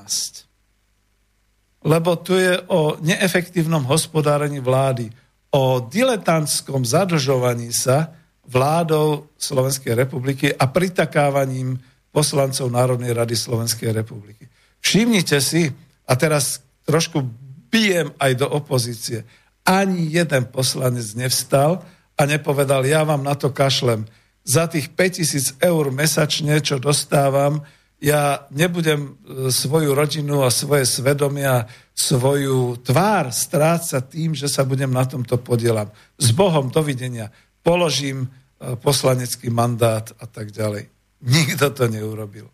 [1.83, 5.11] lebo tu je o neefektívnom hospodárení vlády,
[5.51, 8.15] o diletantskom zadlžovaní sa
[8.47, 11.83] vládou Slovenskej republiky a pritakávaním
[12.15, 14.47] poslancov Národnej rady Slovenskej republiky.
[14.79, 15.67] Všimnite si,
[16.07, 17.25] a teraz trošku
[17.73, 19.25] bijem aj do opozície.
[19.63, 21.81] Ani jeden poslanec nevstal
[22.19, 24.05] a nepovedal, ja vám na to kašlem.
[24.43, 27.63] Za tých 5000 eur mesačne, čo dostávam,
[28.03, 29.11] ja nebudem e,
[29.55, 35.87] svoju rodinu a svoje svedomia, svoju tvár strácať tým, že sa budem na tomto podielam.
[36.19, 37.31] S Bohom, dovidenia.
[37.63, 40.91] Položím e, poslanecký mandát a tak ďalej.
[41.23, 42.51] Nikto to neurobil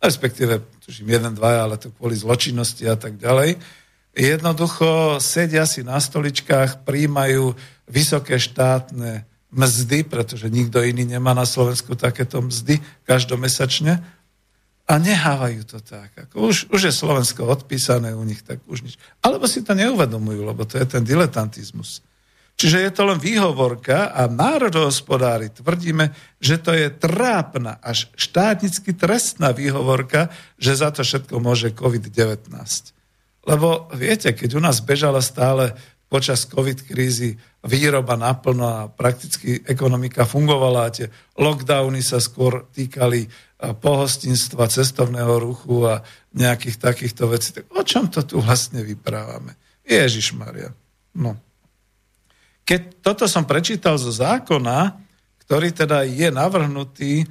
[0.00, 3.60] respektíve, tuším, jeden, dva, ale to kvôli zločinnosti a tak ďalej.
[4.16, 7.54] Jednoducho sedia si na stoličkách, príjmajú
[7.86, 14.02] vysoké štátne mzdy, pretože nikto iný nemá na Slovensku takéto mzdy každomesačne
[14.90, 16.10] a nehávajú to tak.
[16.26, 18.98] Ako už, už je Slovensko odpísané u nich, tak už nič.
[19.22, 22.02] Alebo si to neuvedomujú, lebo to je ten diletantizmus.
[22.60, 26.12] Čiže je to len výhovorka a národohospodári tvrdíme,
[26.44, 30.28] že to je trápna, až štátnicky trestná výhovorka,
[30.60, 32.52] že za to všetko môže COVID-19.
[33.48, 35.72] Lebo viete, keď u nás bežala stále
[36.12, 41.08] počas COVID krízy výroba naplno a prakticky ekonomika fungovala a tie
[41.40, 43.24] lockdowny sa skôr týkali
[43.56, 46.04] pohostinstva, cestovného ruchu a
[46.36, 47.56] nejakých takýchto vecí.
[47.56, 49.56] Tak o čom to tu vlastne vyprávame?
[49.80, 50.76] Ježiš Maria.
[51.16, 51.40] No.
[52.64, 54.94] Keď toto som prečítal zo zákona,
[55.46, 57.26] ktorý teda je navrhnutý, e,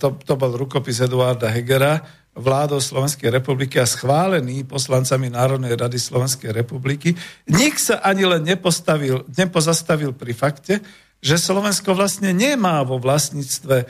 [0.00, 2.00] to, to bol rukopis Eduarda Hegera,
[2.34, 7.14] vládou Slovenskej republiky a schválený poslancami Národnej rady Slovenskej republiky,
[7.46, 10.74] nik sa ani len nepostavil, nepozastavil pri fakte,
[11.22, 13.86] že Slovensko vlastne nemá vo vlastníctve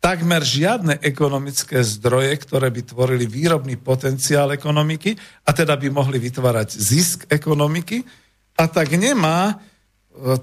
[0.00, 6.68] takmer žiadne ekonomické zdroje, ktoré by tvorili výrobný potenciál ekonomiky a teda by mohli vytvárať
[6.76, 8.04] zisk ekonomiky
[8.56, 9.60] a tak nemá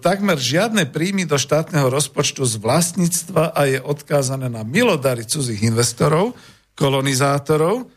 [0.04, 6.36] takmer žiadne príjmy do štátneho rozpočtu z vlastníctva a je odkázané na milodary cudzích investorov,
[6.76, 7.88] kolonizátorov,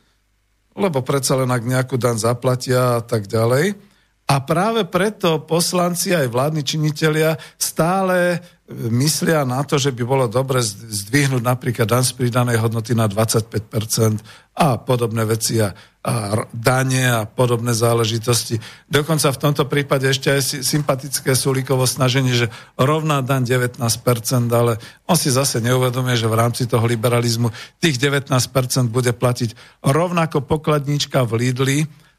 [0.74, 3.93] lebo predsa len ak nejakú dan zaplatia a tak ďalej.
[4.24, 8.40] A práve preto poslanci aj vládni činitelia stále
[8.72, 14.24] myslia na to, že by bolo dobre zdvihnúť napríklad dan z pridanej hodnoty na 25%
[14.56, 18.56] a podobné veci a, a dane a podobné záležitosti.
[18.88, 22.48] Dokonca v tomto prípade ešte aj sympatické Sulíkovo snaženie, že
[22.80, 23.76] rovná daň 19%,
[24.48, 27.52] ale on si zase neuvedomuje, že v rámci toho liberalizmu
[27.84, 28.32] tých 19%
[28.88, 31.78] bude platiť rovnako pokladníčka v Lidli,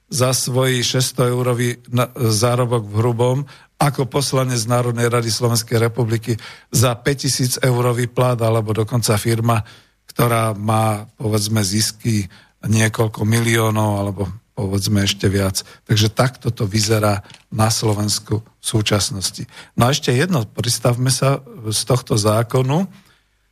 [0.10, 1.82] za svoj 600 eurový
[2.16, 3.38] zárobok v hrubom
[3.76, 6.40] ako poslanec Národnej rady Slovenskej republiky
[6.72, 9.60] za 5000 eurový plat alebo dokonca firma,
[10.08, 12.30] ktorá má povedzme zisky
[12.64, 14.24] niekoľko miliónov alebo
[14.56, 15.68] povedzme ešte viac.
[15.84, 17.20] Takže takto to vyzerá
[17.52, 19.44] na Slovensku v súčasnosti.
[19.76, 22.88] No a ešte jedno, pristavme sa z tohto zákonu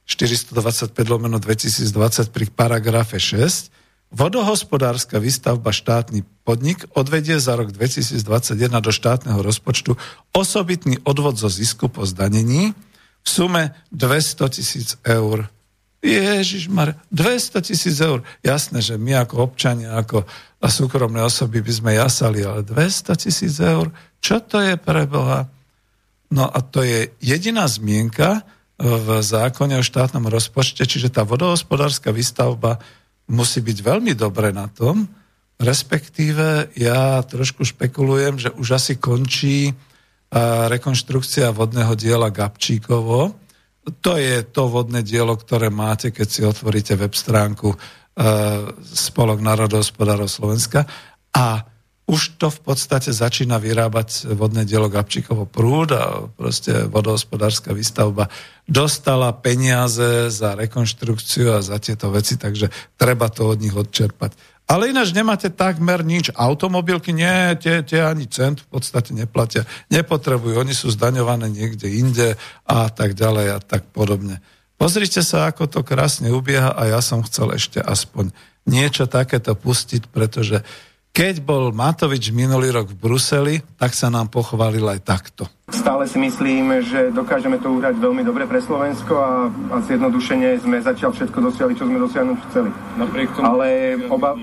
[0.08, 3.83] 425 lomeno 2020 pri paragrafe 6,
[4.14, 8.22] Vodohospodárska výstavba štátny podnik odvedie za rok 2021
[8.78, 9.98] do štátneho rozpočtu
[10.30, 12.78] osobitný odvod zo zisku po zdanení
[13.26, 15.50] v sume 200 tisíc eur.
[16.06, 18.22] Ježiš Mar, 200 tisíc eur.
[18.46, 20.30] Jasné, že my ako občania, ako
[20.62, 23.90] súkromné osoby by sme jasali, ale 200 tisíc eur,
[24.22, 25.50] čo to je pre Boha?
[26.30, 28.46] No a to je jediná zmienka
[28.78, 32.78] v zákone o štátnom rozpočte, čiže tá vodohospodárska výstavba
[33.32, 35.08] musí byť veľmi dobre na tom,
[35.62, 39.72] respektíve ja trošku špekulujem, že už asi končí
[40.68, 43.38] rekonštrukcia vodného diela Gabčíkovo.
[44.02, 47.76] To je to vodné dielo, ktoré máte, keď si otvoríte web stránku
[48.82, 50.86] Spolok národohospodárov Slovenska.
[51.34, 51.73] A
[52.04, 58.28] už to v podstate začína vyrábať vodné dielo Gabčíkovo prúd a proste vodohospodárska výstavba
[58.68, 62.68] dostala peniaze za rekonštrukciu a za tieto veci, takže
[63.00, 64.36] treba to od nich odčerpať.
[64.68, 66.32] Ale ináč nemáte takmer nič.
[66.32, 69.68] Automobilky nie, tie, tie ani cent v podstate neplatia.
[69.92, 74.40] Nepotrebujú, oni sú zdaňované niekde inde a tak ďalej a tak podobne.
[74.80, 80.08] Pozrite sa, ako to krásne ubieha a ja som chcel ešte aspoň niečo takéto pustiť,
[80.12, 80.64] pretože
[81.14, 85.46] keď bol Matovič minulý rok v Bruseli, tak sa nám pochválil aj takto.
[85.70, 90.82] Stále si myslím, že dokážeme to uhrať veľmi dobre pre Slovensko a, a zjednodušene sme
[90.82, 92.70] zatiaľ všetko dosiahli, čo sme dosiahnuť chceli.
[92.98, 93.70] Tomu, Ale
[94.10, 94.34] oba,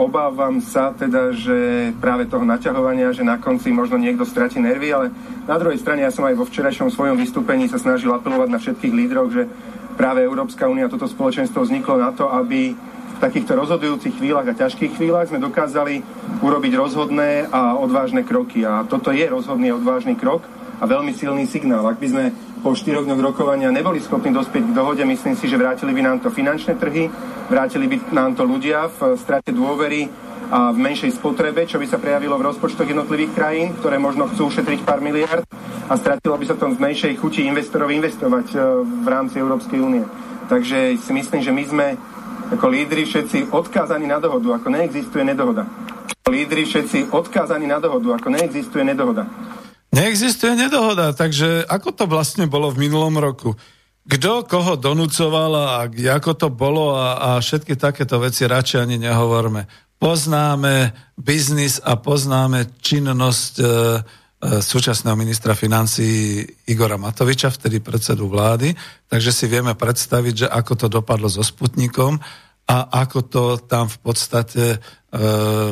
[0.00, 5.06] obávam sa teda, že práve toho naťahovania, že na konci možno niekto stratí nervy, ale
[5.44, 8.96] na druhej strane ja som aj vo včerajšom svojom vystúpení sa snažil apelovať na všetkých
[8.96, 9.44] lídrov, že
[10.00, 12.72] práve Európska únia, toto spoločenstvo vzniklo na to, aby
[13.24, 16.04] takýchto rozhodujúcich chvíľach a ťažkých chvíľach sme dokázali
[16.44, 18.68] urobiť rozhodné a odvážne kroky.
[18.68, 20.44] A toto je rozhodný a odvážny krok
[20.76, 21.88] a veľmi silný signál.
[21.88, 22.24] Ak by sme
[22.60, 26.18] po štyroch dňoch rokovania neboli schopní dospieť k dohode, myslím si, že vrátili by nám
[26.20, 27.08] to finančné trhy,
[27.48, 30.08] vrátili by nám to ľudia v strate dôvery
[30.52, 34.52] a v menšej spotrebe, čo by sa prejavilo v rozpočtoch jednotlivých krajín, ktoré možno chcú
[34.52, 35.48] ušetriť pár miliard
[35.88, 40.04] a stratilo by sa to v menšej chuti investorov investovať e, v rámci Európskej únie.
[40.44, 41.86] Takže si myslím, že my sme
[42.52, 45.64] ako lídry všetci odkázaní na dohodu, ako neexistuje nedohoda.
[46.28, 49.28] Lídry všetci odkázaní na dohodu, ako neexistuje nedohoda.
[49.94, 53.54] Neexistuje nedohoda, takže ako to vlastne bolo v minulom roku?
[54.04, 59.64] Kto koho donúcoval a ako to bolo a, a všetky takéto veci radšej ani nehovorme.
[59.96, 63.64] Poznáme biznis a poznáme činnosť e,
[64.44, 68.76] súčasného ministra financí Igora Matoviča, vtedy predsedu vlády,
[69.08, 72.20] takže si vieme predstaviť, že ako to dopadlo so Sputnikom
[72.64, 74.78] a ako to tam v podstate e,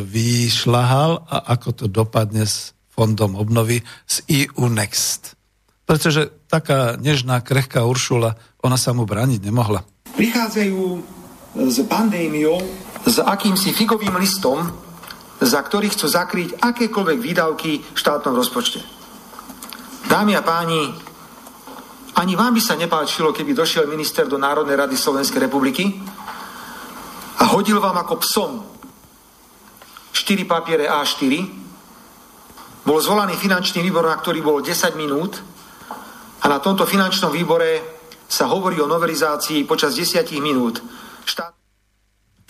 [0.05, 5.37] vyšľahal a ako to dopadne s fondom obnovy z EU Next.
[5.89, 9.85] Pretože taká nežná, krehká Uršula, ona sa mu brániť nemohla.
[10.17, 10.81] Prichádzajú
[11.57, 12.61] s pandémiou,
[13.05, 14.92] s akýmsi figovým listom
[15.43, 18.83] za ktorý chcú zakryť akékoľvek výdavky v štátnom rozpočte.
[20.07, 20.95] Dámy a páni,
[22.19, 26.03] ani vám by sa nepáčilo, keby došiel minister do Národnej rady Slovenskej republiky
[27.41, 28.53] a hodil vám ako psom
[30.13, 31.33] 4 papiere A4,
[32.85, 35.41] bol zvolaný finančný výbor, na ktorý bolo 10 minút
[36.43, 40.83] a na tomto finančnom výbore sa hovorí o novelizácii počas 10 minút.
[41.25, 41.62] Štát...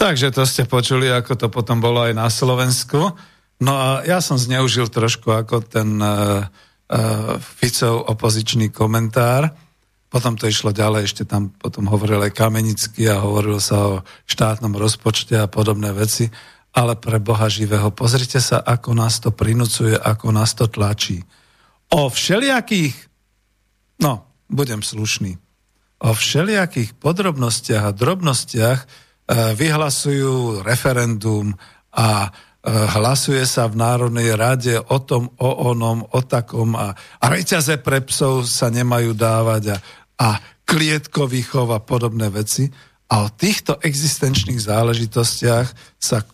[0.02, 3.14] Takže to ste počuli, ako to potom bolo aj na Slovensku.
[3.62, 9.54] No a ja som zneužil trošku ako ten uh, uh, Ficov opozičný komentár.
[10.10, 13.94] Potom to išlo ďalej, ešte tam potom hovoril aj Kamenický a hovoril sa o
[14.26, 16.26] štátnom rozpočte a podobné veci.
[16.74, 21.22] Ale pre Boha živého, pozrite sa, ako nás to prinúcuje, ako nás to tlačí.
[21.94, 22.98] O všelijakých,
[24.02, 25.38] no, budem slušný,
[26.02, 31.54] o všelijakých podrobnostiach a drobnostiach vyhlasujú referendum
[31.94, 32.28] a e,
[32.68, 38.02] hlasuje sa v Národnej rade o tom, o onom, o takom a, a reťaze pre
[38.02, 39.76] psov sa nemajú dávať a,
[40.18, 40.28] a
[40.66, 42.66] klietkový a podobné veci.
[43.12, 46.24] A o týchto existenčných záležitostiach sa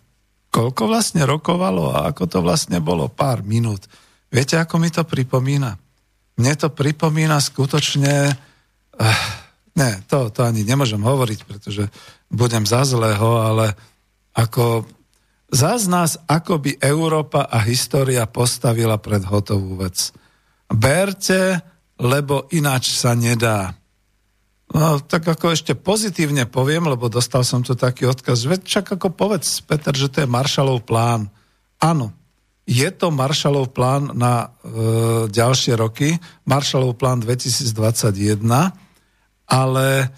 [0.49, 3.11] koľko vlastne rokovalo a ako to vlastne bolo?
[3.11, 3.85] Pár minút.
[4.31, 5.75] Viete, ako mi to pripomína?
[6.39, 8.33] Mne to pripomína skutočne...
[8.95, 11.91] Uh, Ne, to, to ani nemôžem hovoriť, pretože
[12.33, 13.77] budem za zlého, ale
[14.37, 14.87] ako
[15.51, 20.13] zás nás, ako by Európa a história postavila pred hotovú vec.
[20.69, 21.61] Berte,
[21.99, 23.75] lebo ináč sa nedá.
[24.69, 29.09] No, tak ako ešte pozitívne poviem, lebo dostal som tu taký odkaz, veď čak ako
[29.17, 31.33] povedz, Peter, že to je Maršalov plán.
[31.81, 32.13] Áno,
[32.69, 34.47] je to Maršalov plán na e,
[35.33, 38.45] ďalšie roky, Maršalov plán 2021,
[39.49, 40.13] ale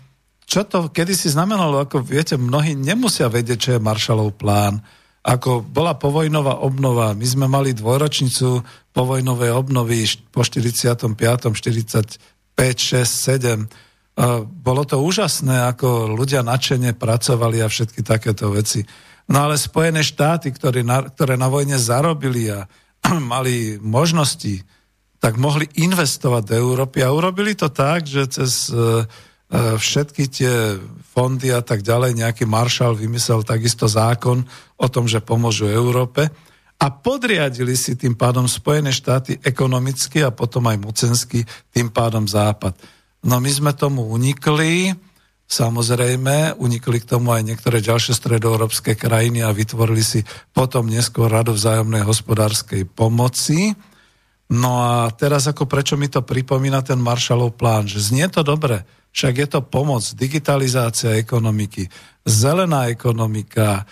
[0.51, 4.83] čo to kedy si znamenalo, ako viete, mnohí nemusia vedieť, čo je Marshallov plán.
[5.23, 8.59] Ako bola povojnová obnova, my sme mali dvojročnicu
[8.91, 12.19] povojnovej obnovy po 45., 45,
[12.59, 13.71] 6,
[14.19, 14.51] 7.
[14.59, 18.83] Bolo to úžasné, ako ľudia nadšene pracovali a všetky takéto veci.
[19.31, 22.67] No ale Spojené štáty, ktoré na, ktoré na vojne zarobili a
[23.23, 24.67] mali možnosti,
[25.21, 29.05] tak mohli investovať do Európy a urobili to tak, že cez e, e,
[29.77, 30.81] všetky tie
[31.13, 34.41] fondy a tak ďalej nejaký maršal vymyslel takisto zákon
[34.81, 36.33] o tom, že pomôžu Európe
[36.81, 42.73] a podriadili si tým pádom Spojené štáty ekonomicky a potom aj mocensky, tým pádom Západ.
[43.21, 44.97] No my sme tomu unikli,
[45.45, 50.25] samozrejme, unikli k tomu aj niektoré ďalšie stredoeurópske krajiny a vytvorili si
[50.57, 53.77] potom neskôr radu hospodárskej pomoci,
[54.51, 58.83] No a teraz ako prečo mi to pripomína ten Marshallov plán, že znie to dobre,
[59.15, 61.87] však je to pomoc, digitalizácia ekonomiky,
[62.27, 63.87] zelená ekonomika,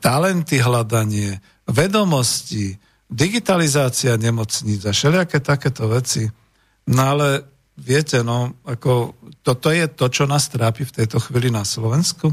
[0.00, 2.76] talenty hľadanie, vedomosti,
[3.08, 6.28] digitalizácia nemocníc a všelijaké takéto veci.
[6.88, 7.44] No ale
[7.76, 12.32] viete, no, ako toto je to, čo nás trápi v tejto chvíli na Slovensku.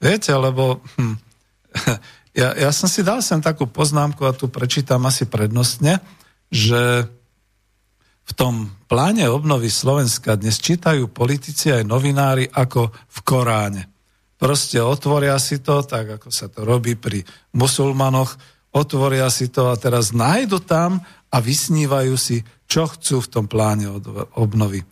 [0.00, 1.16] Viete, lebo hm,
[2.40, 6.00] ja, ja som si dal sem takú poznámku a tu prečítam asi prednostne,
[6.52, 7.08] že
[8.24, 13.82] v tom pláne obnovy Slovenska dnes čítajú politici aj novinári ako v Koráne.
[14.40, 17.20] Proste otvoria si to, tak ako sa to robí pri
[17.54, 18.34] musulmanoch,
[18.74, 20.98] otvoria si to a teraz nájdu tam
[21.30, 23.86] a vysnívajú si, čo chcú v tom pláne
[24.34, 24.82] obnovy.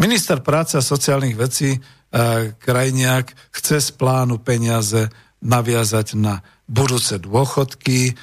[0.00, 1.78] Minister práce a sociálnych vecí e,
[2.56, 8.16] Krajniak chce z plánu peniaze naviazať na budúce dôchodky,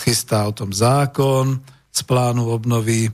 [0.00, 1.60] chystá o tom zákon,
[1.90, 3.10] z plánu obnovy, e,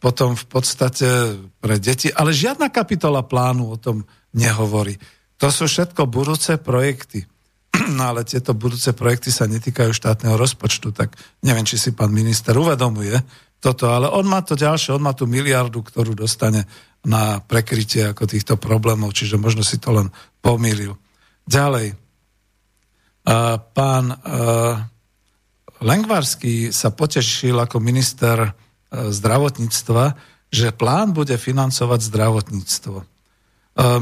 [0.00, 4.02] potom v podstate pre deti, ale žiadna kapitola plánu o tom
[4.36, 4.96] nehovorí.
[5.36, 7.28] To sú všetko budúce projekty.
[7.96, 11.12] No ale tieto budúce projekty sa netýkajú štátneho rozpočtu, tak
[11.44, 13.20] neviem, či si pán minister uvedomuje
[13.60, 16.64] toto, ale on má to ďalšie, on má tú miliardu, ktorú dostane
[17.06, 20.08] na prekrytie ako týchto problémov, čiže možno si to len
[20.42, 20.98] pomýlil.
[21.46, 21.94] Ďalej,
[23.74, 24.04] pán
[25.80, 28.50] Lengvarský sa potešil ako minister e,
[29.12, 30.04] zdravotníctva,
[30.48, 32.96] že plán bude financovať zdravotníctvo.
[33.02, 33.04] E,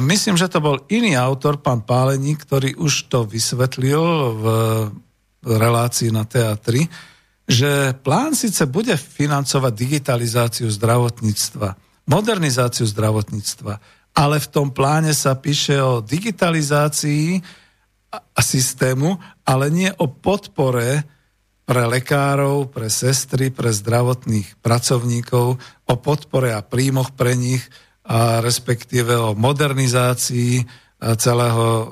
[0.06, 4.02] myslím, že to bol iný autor, pán Páleník, ktorý už to vysvetlil
[4.38, 4.44] v
[5.44, 6.88] relácii na teatri,
[7.44, 11.76] že plán síce bude financovať digitalizáciu zdravotníctva,
[12.08, 13.74] modernizáciu zdravotníctva,
[14.16, 17.44] ale v tom pláne sa píše o digitalizácii
[18.14, 21.04] a systému, ale nie o podpore
[21.64, 25.56] pre lekárov, pre sestry, pre zdravotných pracovníkov,
[25.88, 27.64] o podpore a príjmoch pre nich,
[28.04, 30.84] a respektíve o modernizácii
[31.16, 31.86] celého e,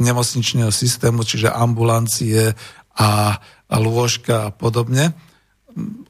[0.00, 2.52] nemocničného systému, čiže ambulancie
[2.98, 3.36] a,
[3.68, 5.12] lôžka a podobne.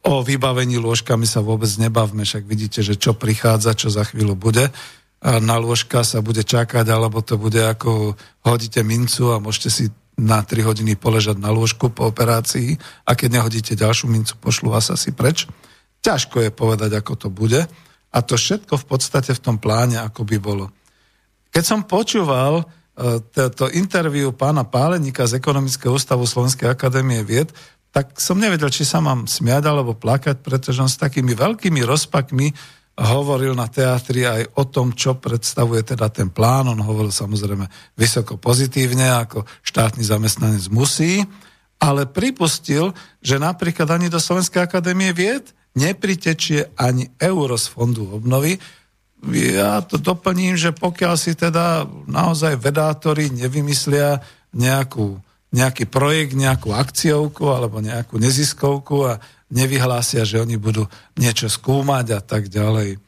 [0.07, 4.72] O vybavení lôžkami sa vôbec nebavme, však vidíte, že čo prichádza, čo za chvíľu bude.
[5.20, 8.14] Na lôžka sa bude čakať, alebo to bude ako
[8.47, 9.84] hodíte mincu a môžete si
[10.18, 12.74] na 3 hodiny poležať na lôžku po operácii
[13.06, 15.46] a keď nehodíte ďalšiu mincu, pošlu vás asi preč.
[16.02, 17.62] Ťažko je povedať, ako to bude.
[18.08, 20.74] A to všetko v podstate v tom pláne, ako by bolo.
[21.54, 22.66] Keď som počúval
[22.98, 27.54] e, to interviu pána Pálenika z Ekonomického ústavu Slovenskej akadémie vied,
[27.94, 32.52] tak som nevedel, či sa mám smiať alebo plakať, pretože on s takými veľkými rozpakmi
[32.99, 36.66] hovoril na teatri aj o tom, čo predstavuje teda ten plán.
[36.66, 41.22] On hovoril samozrejme vysoko pozitívne, ako štátny zamestnanec musí,
[41.78, 42.90] ale pripustil,
[43.22, 48.59] že napríklad ani do Slovenskej akadémie vied nepritečie ani euro z fondu obnovy.
[49.30, 54.18] Ja to doplním, že pokiaľ si teda naozaj vedátori nevymyslia
[54.51, 59.16] nejakú nejaký projekt, nejakú akciovku alebo nejakú neziskovku a
[59.49, 60.86] nevyhlásia, že oni budú
[61.16, 63.01] niečo skúmať a tak ďalej.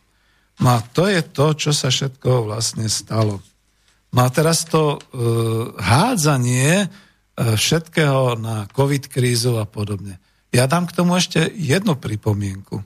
[0.60, 3.40] No a to je to, čo sa všetko vlastne stalo.
[4.10, 4.98] No a teraz to e,
[5.78, 6.86] hádzanie e,
[7.56, 10.18] všetkého na covid krízu a podobne.
[10.50, 12.82] Ja dám k tomu ešte jednu pripomienku.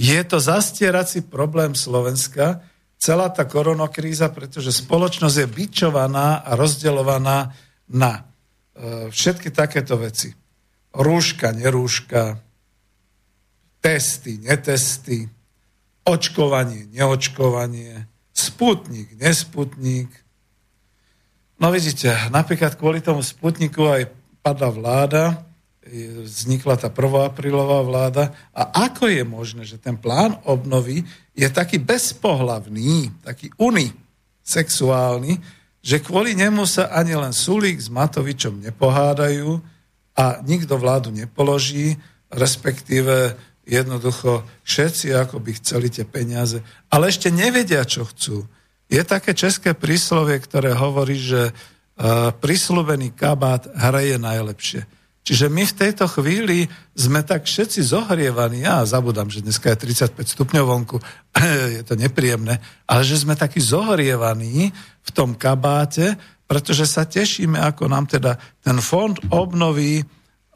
[0.00, 2.64] Je to zastierací problém Slovenska,
[2.96, 7.52] celá tá koronakríza, pretože spoločnosť je bičovaná a rozdeľovaná
[7.92, 8.26] na
[8.76, 10.36] E, všetky takéto veci.
[10.92, 12.36] Rúška, nerúška,
[13.86, 15.30] testy, netesty,
[16.02, 20.10] očkovanie, neočkovanie, sputnik, nesputnik.
[21.62, 24.10] No vidíte, napríklad kvôli tomu sputniku aj
[24.42, 25.22] padla vláda,
[26.26, 27.30] vznikla tá 1.
[27.30, 28.34] aprílová vláda.
[28.50, 35.38] A ako je možné, že ten plán obnovy je taký bezpohlavný, taký unisexuálny,
[35.78, 39.62] že kvôli nemu sa ani len Sulík s Matovičom nepohádajú
[40.18, 41.94] a nikto vládu nepoloží,
[42.34, 48.46] respektíve jednoducho všetci ako by chceli tie peniaze, ale ešte nevedia, čo chcú.
[48.86, 54.86] Je také české príslovie, ktoré hovorí, že uh, prislúbený kabát hraje najlepšie.
[55.26, 60.22] Čiže my v tejto chvíli sme tak všetci zohrievaní, ja zabudám, že dneska je 35
[60.22, 60.96] stupňov vonku,
[61.76, 64.70] je to nepríjemné, ale že sme takí zohrievaní
[65.02, 66.14] v tom kabáte,
[66.46, 70.06] pretože sa tešíme, ako nám teda ten fond obnovy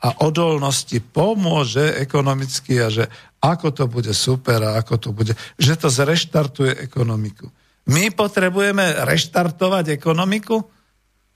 [0.00, 3.04] a odolnosti pomôže ekonomicky a že
[3.40, 7.48] ako to bude super a ako to bude, že to zreštartuje ekonomiku.
[7.88, 10.80] My potrebujeme reštartovať ekonomiku?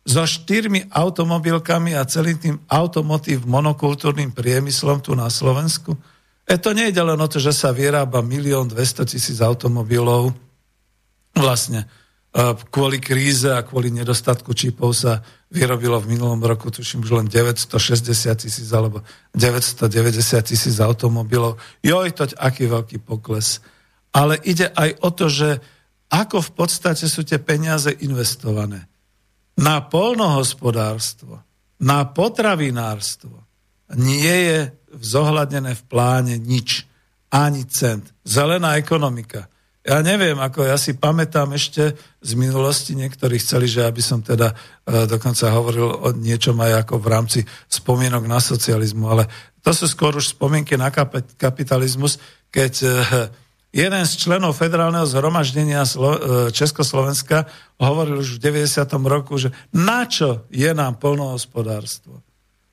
[0.04, 5.96] so štyrmi automobilkami a celým tým automotív monokultúrnym priemyslom tu na Slovensku?
[6.44, 10.36] E to nie je len o to, že sa vyrába milión 200 tisíc automobilov.
[11.32, 11.88] Vlastne
[12.68, 15.22] kvôli kríze a kvôli nedostatku čipov sa
[15.54, 18.10] vyrobilo v minulom roku, tuším, už len 960
[18.42, 19.06] tisíc alebo
[19.38, 21.62] 990 tisíc automobilov.
[21.78, 23.62] Joj, to aký veľký pokles.
[24.10, 25.62] Ale ide aj o to, že
[26.10, 28.90] ako v podstate sú tie peniaze investované
[29.54, 31.38] na polnohospodárstvo,
[31.78, 33.46] na potravinárstvo
[33.94, 34.58] nie je
[34.90, 36.86] zohľadnené v pláne nič,
[37.30, 38.14] ani cent.
[38.26, 39.50] Zelená ekonomika.
[39.84, 41.92] Ja neviem, ako ja si pamätám ešte
[42.24, 44.56] z minulosti, niektorí chceli, že aby som teda
[44.88, 49.28] e, dokonca hovoril o niečom aj ako v rámci spomienok na socializmu, ale
[49.60, 50.88] to sú skôr už spomienky na
[51.36, 52.16] kapitalizmus,
[52.48, 52.88] keď e,
[53.76, 55.90] jeden z členov federálneho zhromaždenia e,
[56.48, 57.44] Československa
[57.76, 58.88] hovoril už v 90.
[59.04, 62.24] roku, že na čo je nám polnohospodárstvo?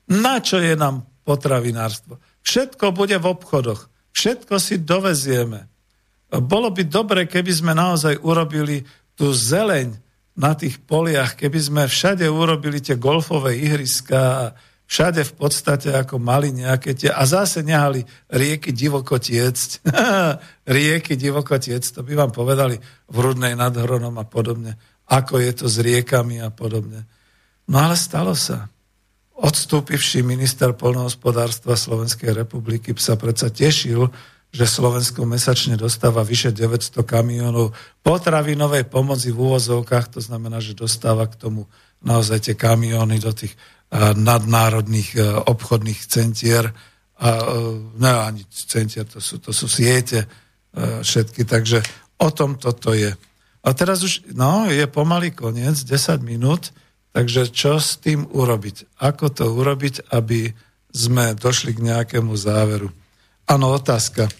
[0.08, 2.16] Na čo je nám potravinárstvo?
[2.40, 3.92] Všetko bude v obchodoch.
[4.16, 5.71] Všetko si dovezieme.
[6.32, 8.80] Bolo by dobre, keby sme naozaj urobili
[9.12, 9.92] tú zeleň
[10.32, 14.56] na tých poliach, keby sme všade urobili tie golfové ihriska
[14.92, 19.88] všade v podstate ako mali nejaké tie, a zase nehali rieky divoko tiecť.
[20.76, 22.76] rieky divoko tiecť, to by vám povedali
[23.08, 24.76] v Rudnej nad Hronom a podobne,
[25.08, 27.08] ako je to s riekami a podobne.
[27.72, 28.68] No ale stalo sa.
[29.32, 34.12] Odstúpivší minister polnohospodárstva Slovenskej republiky sa predsa tešil,
[34.52, 37.72] že Slovensko mesačne dostáva vyše 900 kamionov
[38.04, 41.64] potravinovej pomoci v úvozovkách, to znamená, že dostáva k tomu
[42.04, 43.56] naozaj tie kamióny do tých
[44.16, 46.72] nadnárodných e, obchodných centier.
[47.20, 47.44] A, e,
[48.00, 50.26] ne, ani centier, to sú, to sú siete e,
[51.04, 51.84] všetky, takže
[52.20, 53.12] o tom toto je.
[53.62, 56.72] A teraz už, no, je pomaly koniec, 10 minút,
[57.12, 58.98] takže čo s tým urobiť?
[58.98, 60.50] Ako to urobiť, aby
[60.92, 62.90] sme došli k nejakému záveru?
[63.48, 64.30] Áno, otázka.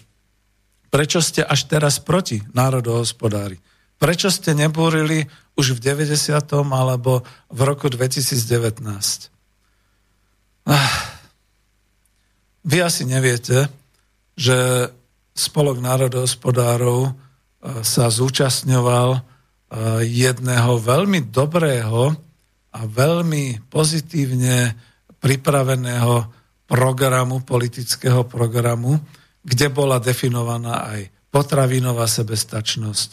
[0.93, 3.57] Prečo ste až teraz proti národohospodári?
[3.97, 5.25] Prečo ste nebúrili
[5.57, 6.37] už v 90.
[6.69, 8.83] alebo v roku 2019?
[10.69, 10.95] Ah,
[12.63, 13.67] vy asi neviete,
[14.39, 14.89] že
[15.33, 17.11] Spolok národohospodárov e,
[17.81, 19.21] sa zúčastňoval e,
[20.05, 22.13] jedného veľmi dobrého
[22.69, 24.77] a veľmi pozitívne
[25.17, 26.29] pripraveného
[26.73, 28.97] programu, politického programu,
[29.45, 33.09] kde bola definovaná aj potravinová sebestačnosť,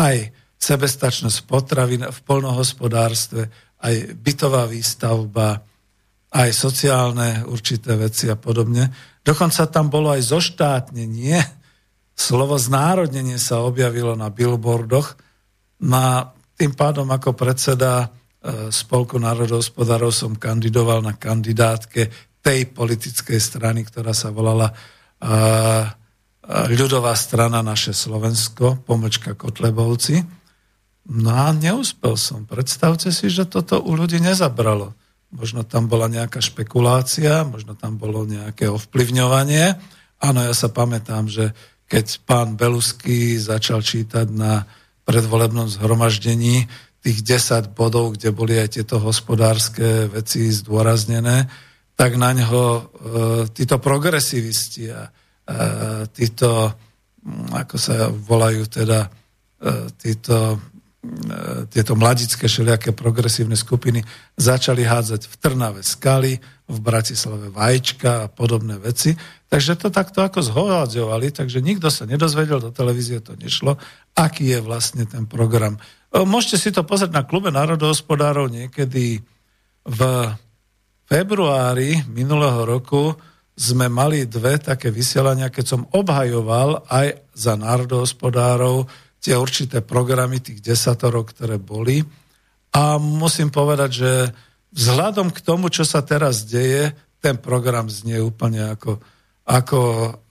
[0.00, 3.52] aj sebestačnosť potravin v polnohospodárstve,
[3.84, 5.60] aj bytová výstavba,
[6.32, 8.88] aj sociálne určité veci a podobne.
[9.20, 11.36] Dokonca tam bolo aj zoštátnenie,
[12.16, 15.20] slovo znárodnenie sa objavilo na billboardoch.
[15.84, 18.08] Na, tým pádom ako predseda e,
[18.72, 24.74] Spolku národohospodárov som kandidoval na kandidátke tej politickej strany, ktorá sa volala
[26.68, 30.26] ľudová strana naše Slovensko, pomlčka Kotlebovci.
[31.02, 32.42] No a neúspel som.
[32.46, 34.94] Predstavte si, že toto u ľudí nezabralo.
[35.32, 39.78] Možno tam bola nejaká špekulácia, možno tam bolo nejaké ovplyvňovanie.
[40.20, 41.54] Áno, ja sa pamätám, že
[41.86, 44.66] keď pán Belusky začal čítať na
[45.08, 46.66] predvolebnom zhromaždení
[47.02, 51.50] tých 10 bodov, kde boli aj tieto hospodárske veci zdôraznené,
[51.96, 52.82] tak na ňo e,
[53.52, 55.08] títo progresivisti a
[55.42, 56.70] E, títo,
[57.26, 59.10] mm, ako sa volajú teda,
[59.58, 60.62] e, títo,
[61.02, 64.06] e, tieto mladické všelijaké progresívne skupiny
[64.38, 66.38] začali hádzať v Trnave skaly,
[66.70, 69.18] v Bratislave vajíčka a podobné veci.
[69.50, 73.76] Takže to takto ako zhovádzovali, takže nikto sa nedozvedel, do televízie to nešlo,
[74.14, 75.76] aký je vlastne ten program.
[76.14, 79.20] Môžete si to pozrieť na klube národohospodárov niekedy
[79.84, 80.00] v
[81.12, 83.12] februári minulého roku,
[83.52, 88.88] sme mali dve také vysielania, keď som obhajoval aj za národohospodárov
[89.20, 92.00] tie určité programy tých desatorov, ktoré boli.
[92.72, 94.12] A musím povedať, že
[94.72, 98.96] vzhľadom k tomu, čo sa teraz deje, ten program znie úplne ako,
[99.44, 99.80] ako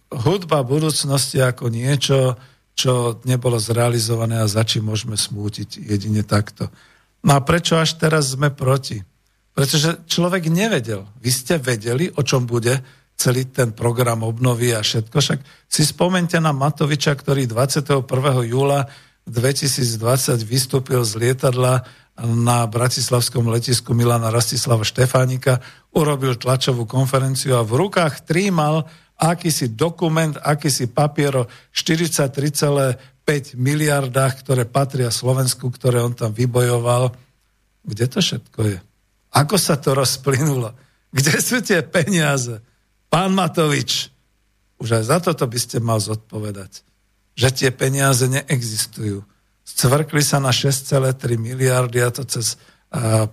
[0.10, 2.42] hudba budúcnosti, ako niečo,
[2.74, 6.74] čo nebolo zrealizované a za čím môžeme smútiť jedine takto.
[7.22, 9.11] No a prečo až teraz sme proti?
[9.52, 11.04] Pretože človek nevedel.
[11.20, 12.80] Vy ste vedeli, o čom bude
[13.22, 15.18] celý ten program obnovy a všetko.
[15.22, 15.40] Však
[15.70, 18.02] si spomente na Matoviča, ktorý 21.
[18.50, 18.90] júla
[19.30, 21.86] 2020 vystúpil z lietadla
[22.22, 25.62] na bratislavskom letisku Milana Rastislava Štefánika,
[25.94, 28.90] urobil tlačovú konferenciu a v rukách trímal
[29.22, 37.14] akýsi dokument, akýsi papier o 43,5 miliardách, ktoré patria Slovensku, ktoré on tam vybojoval.
[37.86, 38.78] Kde to všetko je?
[39.32, 40.76] Ako sa to rozplynulo?
[41.12, 42.60] Kde sú tie peniaze?
[43.12, 44.12] Pán Matovič,
[44.80, 46.84] už aj za toto by ste mal zodpovedať,
[47.36, 49.24] že tie peniaze neexistujú.
[49.62, 52.60] Scvrkli sa na 6,3 miliardy a to cez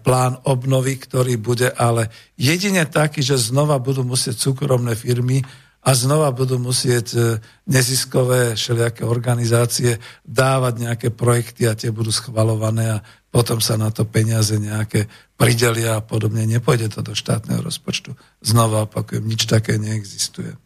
[0.07, 5.43] plán obnovy, ktorý bude ale jedine taký, že znova budú musieť súkromné firmy
[5.83, 7.23] a znova budú musieť uh,
[7.67, 14.09] neziskové všelijaké organizácie dávať nejaké projekty a tie budú schvalované a potom sa na to
[14.09, 15.05] peniaze nejaké
[15.37, 16.49] pridelia a podobne.
[16.49, 18.17] Nepôjde to do štátneho rozpočtu.
[18.41, 20.57] Znova opakujem, nič také neexistuje.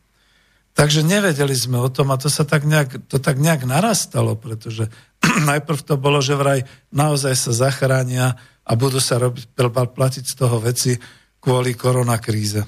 [0.73, 4.89] Takže nevedeli sme o tom a to sa tak nejak, to tak nejak narastalo, pretože
[5.51, 9.53] najprv to bolo, že vraj naozaj sa zachránia a budú sa robiť,
[9.93, 10.97] platiť z toho veci
[11.43, 12.63] kvôli koronakríze.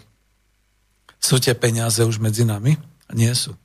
[1.17, 2.77] Sú tie peniaze už medzi nami?
[3.17, 3.57] Nie sú.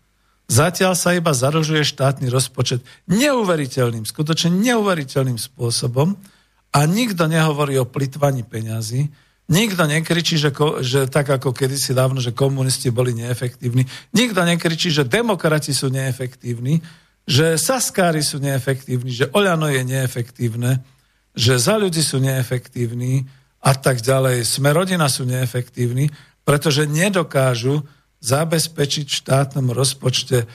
[0.50, 6.18] Zatiaľ sa iba zadlžuje štátny rozpočet neuveriteľným, skutočne neuveriteľným spôsobom
[6.74, 9.14] a nikto nehovorí o plitvaní peňazí,
[9.46, 10.50] nikto nekričí, že,
[10.82, 16.82] že tak ako kedysi dávno, že komunisti boli neefektívni, nikto nekričí, že demokrati sú neefektívni,
[17.30, 20.82] že saskári sú neefektívni, že Oľano je neefektívne,
[21.38, 23.30] že za ľudí sú neefektívni
[23.62, 24.50] a tak ďalej.
[24.50, 26.10] Sme rodina sú neefektívni,
[26.42, 27.86] pretože nedokážu
[28.20, 30.48] zabezpečiť v štátnom rozpočte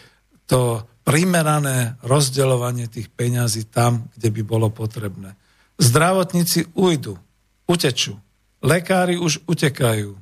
[0.44, 5.36] to primerané rozdeľovanie tých peňazí tam, kde by bolo potrebné.
[5.76, 7.20] Zdravotníci ujdu,
[7.68, 8.16] utečú.
[8.64, 10.16] Lekári už utekajú.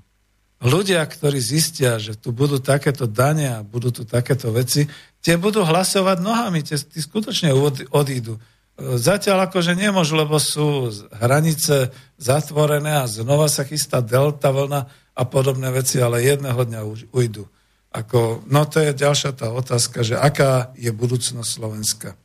[0.63, 4.87] Ľudia, ktorí zistia, že tu budú takéto dania, budú tu takéto veci,
[5.19, 7.51] tie budú hlasovať nohami, tie, tie skutočne
[7.91, 8.39] odídu.
[8.79, 15.69] Zatiaľ akože nemôžu, lebo sú hranice zatvorené a znova sa chystá delta vlna, a podobné
[15.71, 16.81] veci, ale jedného dňa
[17.13, 17.45] ujdu.
[17.93, 22.17] Ako, no to je ďalšia tá otázka, že aká je budúcnosť Slovenska.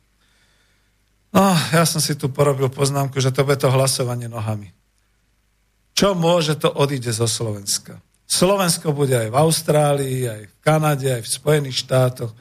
[1.28, 4.72] No, ja som si tu porobil poznámku, že to bude to hlasovanie nohami.
[5.92, 8.00] Čo môže, to odíde zo Slovenska.
[8.24, 12.32] Slovensko bude aj v Austrálii, aj v Kanade, aj v Spojených štátoch,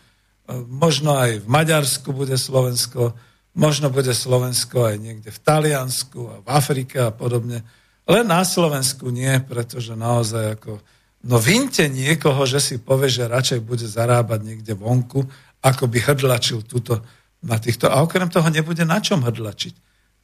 [0.72, 3.12] možno aj v Maďarsku bude Slovensko,
[3.56, 7.68] možno bude Slovensko aj niekde v Taliansku a v Afrike a podobne.
[8.08, 10.80] Len na Slovensku nie, pretože naozaj ako
[11.26, 15.26] No vinte niekoho, že si povie, že radšej bude zarábať niekde vonku,
[15.66, 17.02] ako by hrdlačil túto
[17.42, 17.90] na týchto.
[17.90, 19.74] A okrem toho nebude na čom hrdlačiť.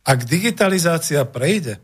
[0.05, 1.81] Ak digitalizácia prejde,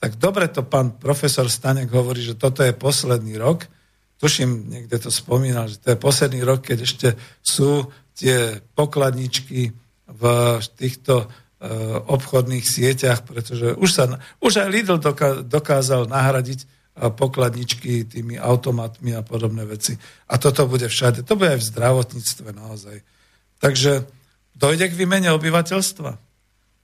[0.00, 3.70] tak dobre to pán profesor Stanek hovorí, že toto je posledný rok.
[4.16, 7.08] Tuším, niekde to spomínal, že to je posledný rok, keď ešte
[7.44, 9.76] sú tie pokladničky
[10.08, 10.22] v
[10.80, 11.28] týchto
[12.06, 14.04] obchodných sieťach, pretože už, sa,
[14.38, 14.98] už aj Lidl
[15.46, 16.66] dokázal nahradiť e,
[17.10, 19.98] pokladničky tými automatmi a podobné veci.
[20.30, 21.26] A toto bude všade.
[21.26, 22.96] To bude aj v zdravotníctve naozaj.
[23.58, 24.06] Takže
[24.54, 26.10] dojde k výmene obyvateľstva?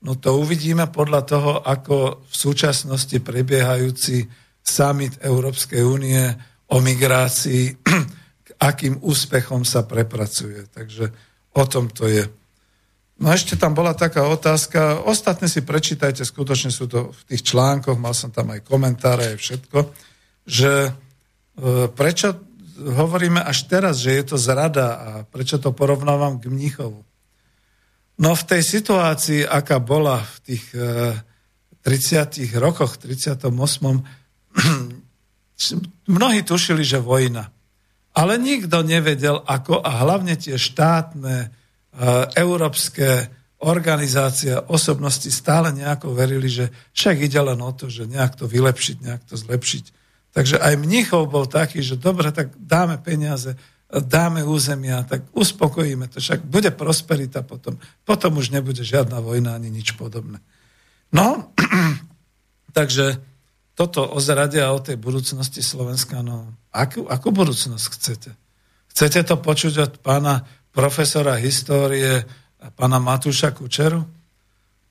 [0.03, 4.27] No to uvidíme podľa toho, ako v súčasnosti prebiehajúci
[4.63, 6.23] summit Európskej únie
[6.71, 7.79] o migrácii,
[8.71, 10.67] akým úspechom sa prepracuje.
[10.75, 11.05] Takže
[11.55, 12.42] o tom to je.
[13.21, 17.53] No a ešte tam bola taká otázka, ostatné si prečítajte, skutočne sú to v tých
[17.53, 19.79] článkoch, mal som tam aj komentáre, aj všetko,
[20.49, 20.91] že e,
[21.93, 22.41] prečo
[22.83, 27.05] hovoríme až teraz, že je to zrada a prečo to porovnávam k Mníchovu.
[28.19, 31.15] No v tej situácii, aká bola v tých e,
[31.83, 33.51] 30 rokoch, 38.
[36.17, 37.51] mnohí tušili, že vojna.
[38.13, 41.51] Ale nikto nevedel, ako a hlavne tie štátne, e,
[42.37, 43.29] európske
[43.63, 48.97] organizácie, osobnosti stále nejako verili, že však ide len o to, že nejak to vylepšiť,
[49.07, 49.85] nejak to zlepšiť.
[50.33, 53.55] Takže aj Mnichov bol taký, že dobre, tak dáme peniaze,
[53.93, 57.77] dáme územia, tak uspokojíme to, však bude prosperita potom.
[58.03, 60.41] Potom už nebude žiadna vojna ani nič podobné.
[61.13, 61.53] No,
[62.77, 63.21] takže
[63.77, 68.31] toto o zrade a o tej budúcnosti Slovenska, no akú, akú budúcnosť chcete?
[68.93, 72.25] Chcete to počuť od pána profesora histórie
[72.59, 74.03] a pána Matúša Kučeru?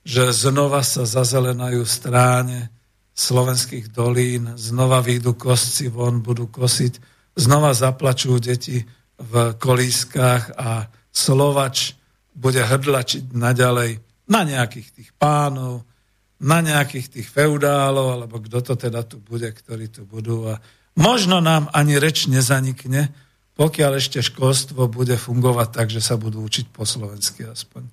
[0.02, 2.70] Že znova sa zazelenajú stráne
[3.12, 6.98] slovenských dolín, znova výjdu kosci von, budú kosiť
[7.36, 8.82] znova zaplačú deti
[9.20, 11.92] v kolískach a Slovač
[12.32, 14.00] bude hrdlačiť naďalej
[14.32, 15.84] na nejakých tých pánov,
[16.40, 20.48] na nejakých tých feudálov, alebo kto to teda tu bude, ktorí tu budú.
[20.48, 20.58] A
[20.96, 23.12] možno nám ani reč nezanikne,
[23.62, 27.86] pokiaľ ešte školstvo bude fungovať tak, že sa budú učiť po slovensky aspoň.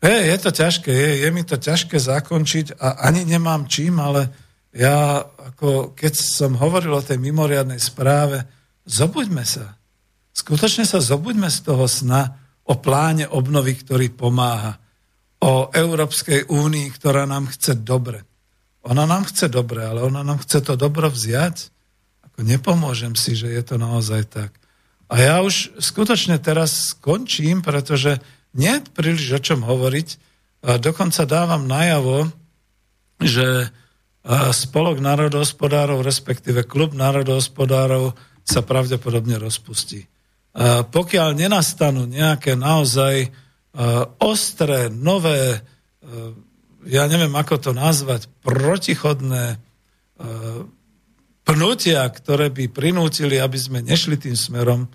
[0.00, 4.32] Je, je to ťažké, je, je mi to ťažké zakončiť a ani nemám čím, ale
[4.72, 8.40] ja, ako keď som hovoril o tej mimoriadnej správe,
[8.88, 9.76] zobuďme sa.
[10.32, 12.32] Skutočne sa zobuďme z toho sna
[12.64, 14.80] o pláne obnovy, ktorý pomáha.
[15.44, 18.24] O Európskej únii, ktorá nám chce dobre.
[18.88, 21.68] Ona nám chce dobre, ale ona nám chce to dobro vziať.
[22.32, 24.56] Ako nepomôžem si, že je to naozaj tak.
[25.06, 28.18] A ja už skutočne teraz skončím, pretože
[28.56, 30.08] nie je príliš o čom hovoriť.
[30.66, 32.32] A dokonca dávam najavo,
[33.22, 33.70] že
[34.26, 40.10] Spolok národohospodárov, respektíve Klub národohospodárov sa pravdepodobne rozpustí.
[40.90, 43.30] Pokiaľ nenastanú nejaké naozaj
[44.18, 45.62] ostré, nové,
[46.90, 49.62] ja neviem ako to nazvať, protichodné
[51.46, 54.90] pnutia, ktoré by prinútili, aby sme nešli tým smerom,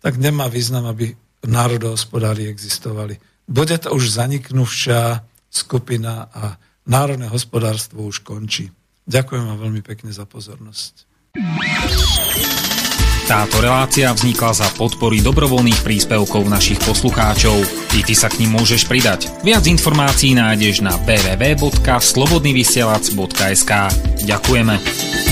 [0.00, 1.12] tak nemá význam, aby
[1.44, 3.20] národohospodári existovali.
[3.44, 5.20] Bude to už zaniknúvšia
[5.52, 6.56] skupina a
[6.88, 8.72] národné hospodárstvo už končí.
[9.04, 11.04] Ďakujem vám veľmi pekne za pozornosť.
[13.24, 17.56] Táto relácia vznikla za podpory dobrovoľných príspevkov našich poslucháčov.
[17.96, 19.32] I ty sa k ním môžeš pridať.
[19.40, 23.72] Viac informácií nájdeš na www.slobodnyvysielac.sk
[24.28, 25.23] Ďakujeme.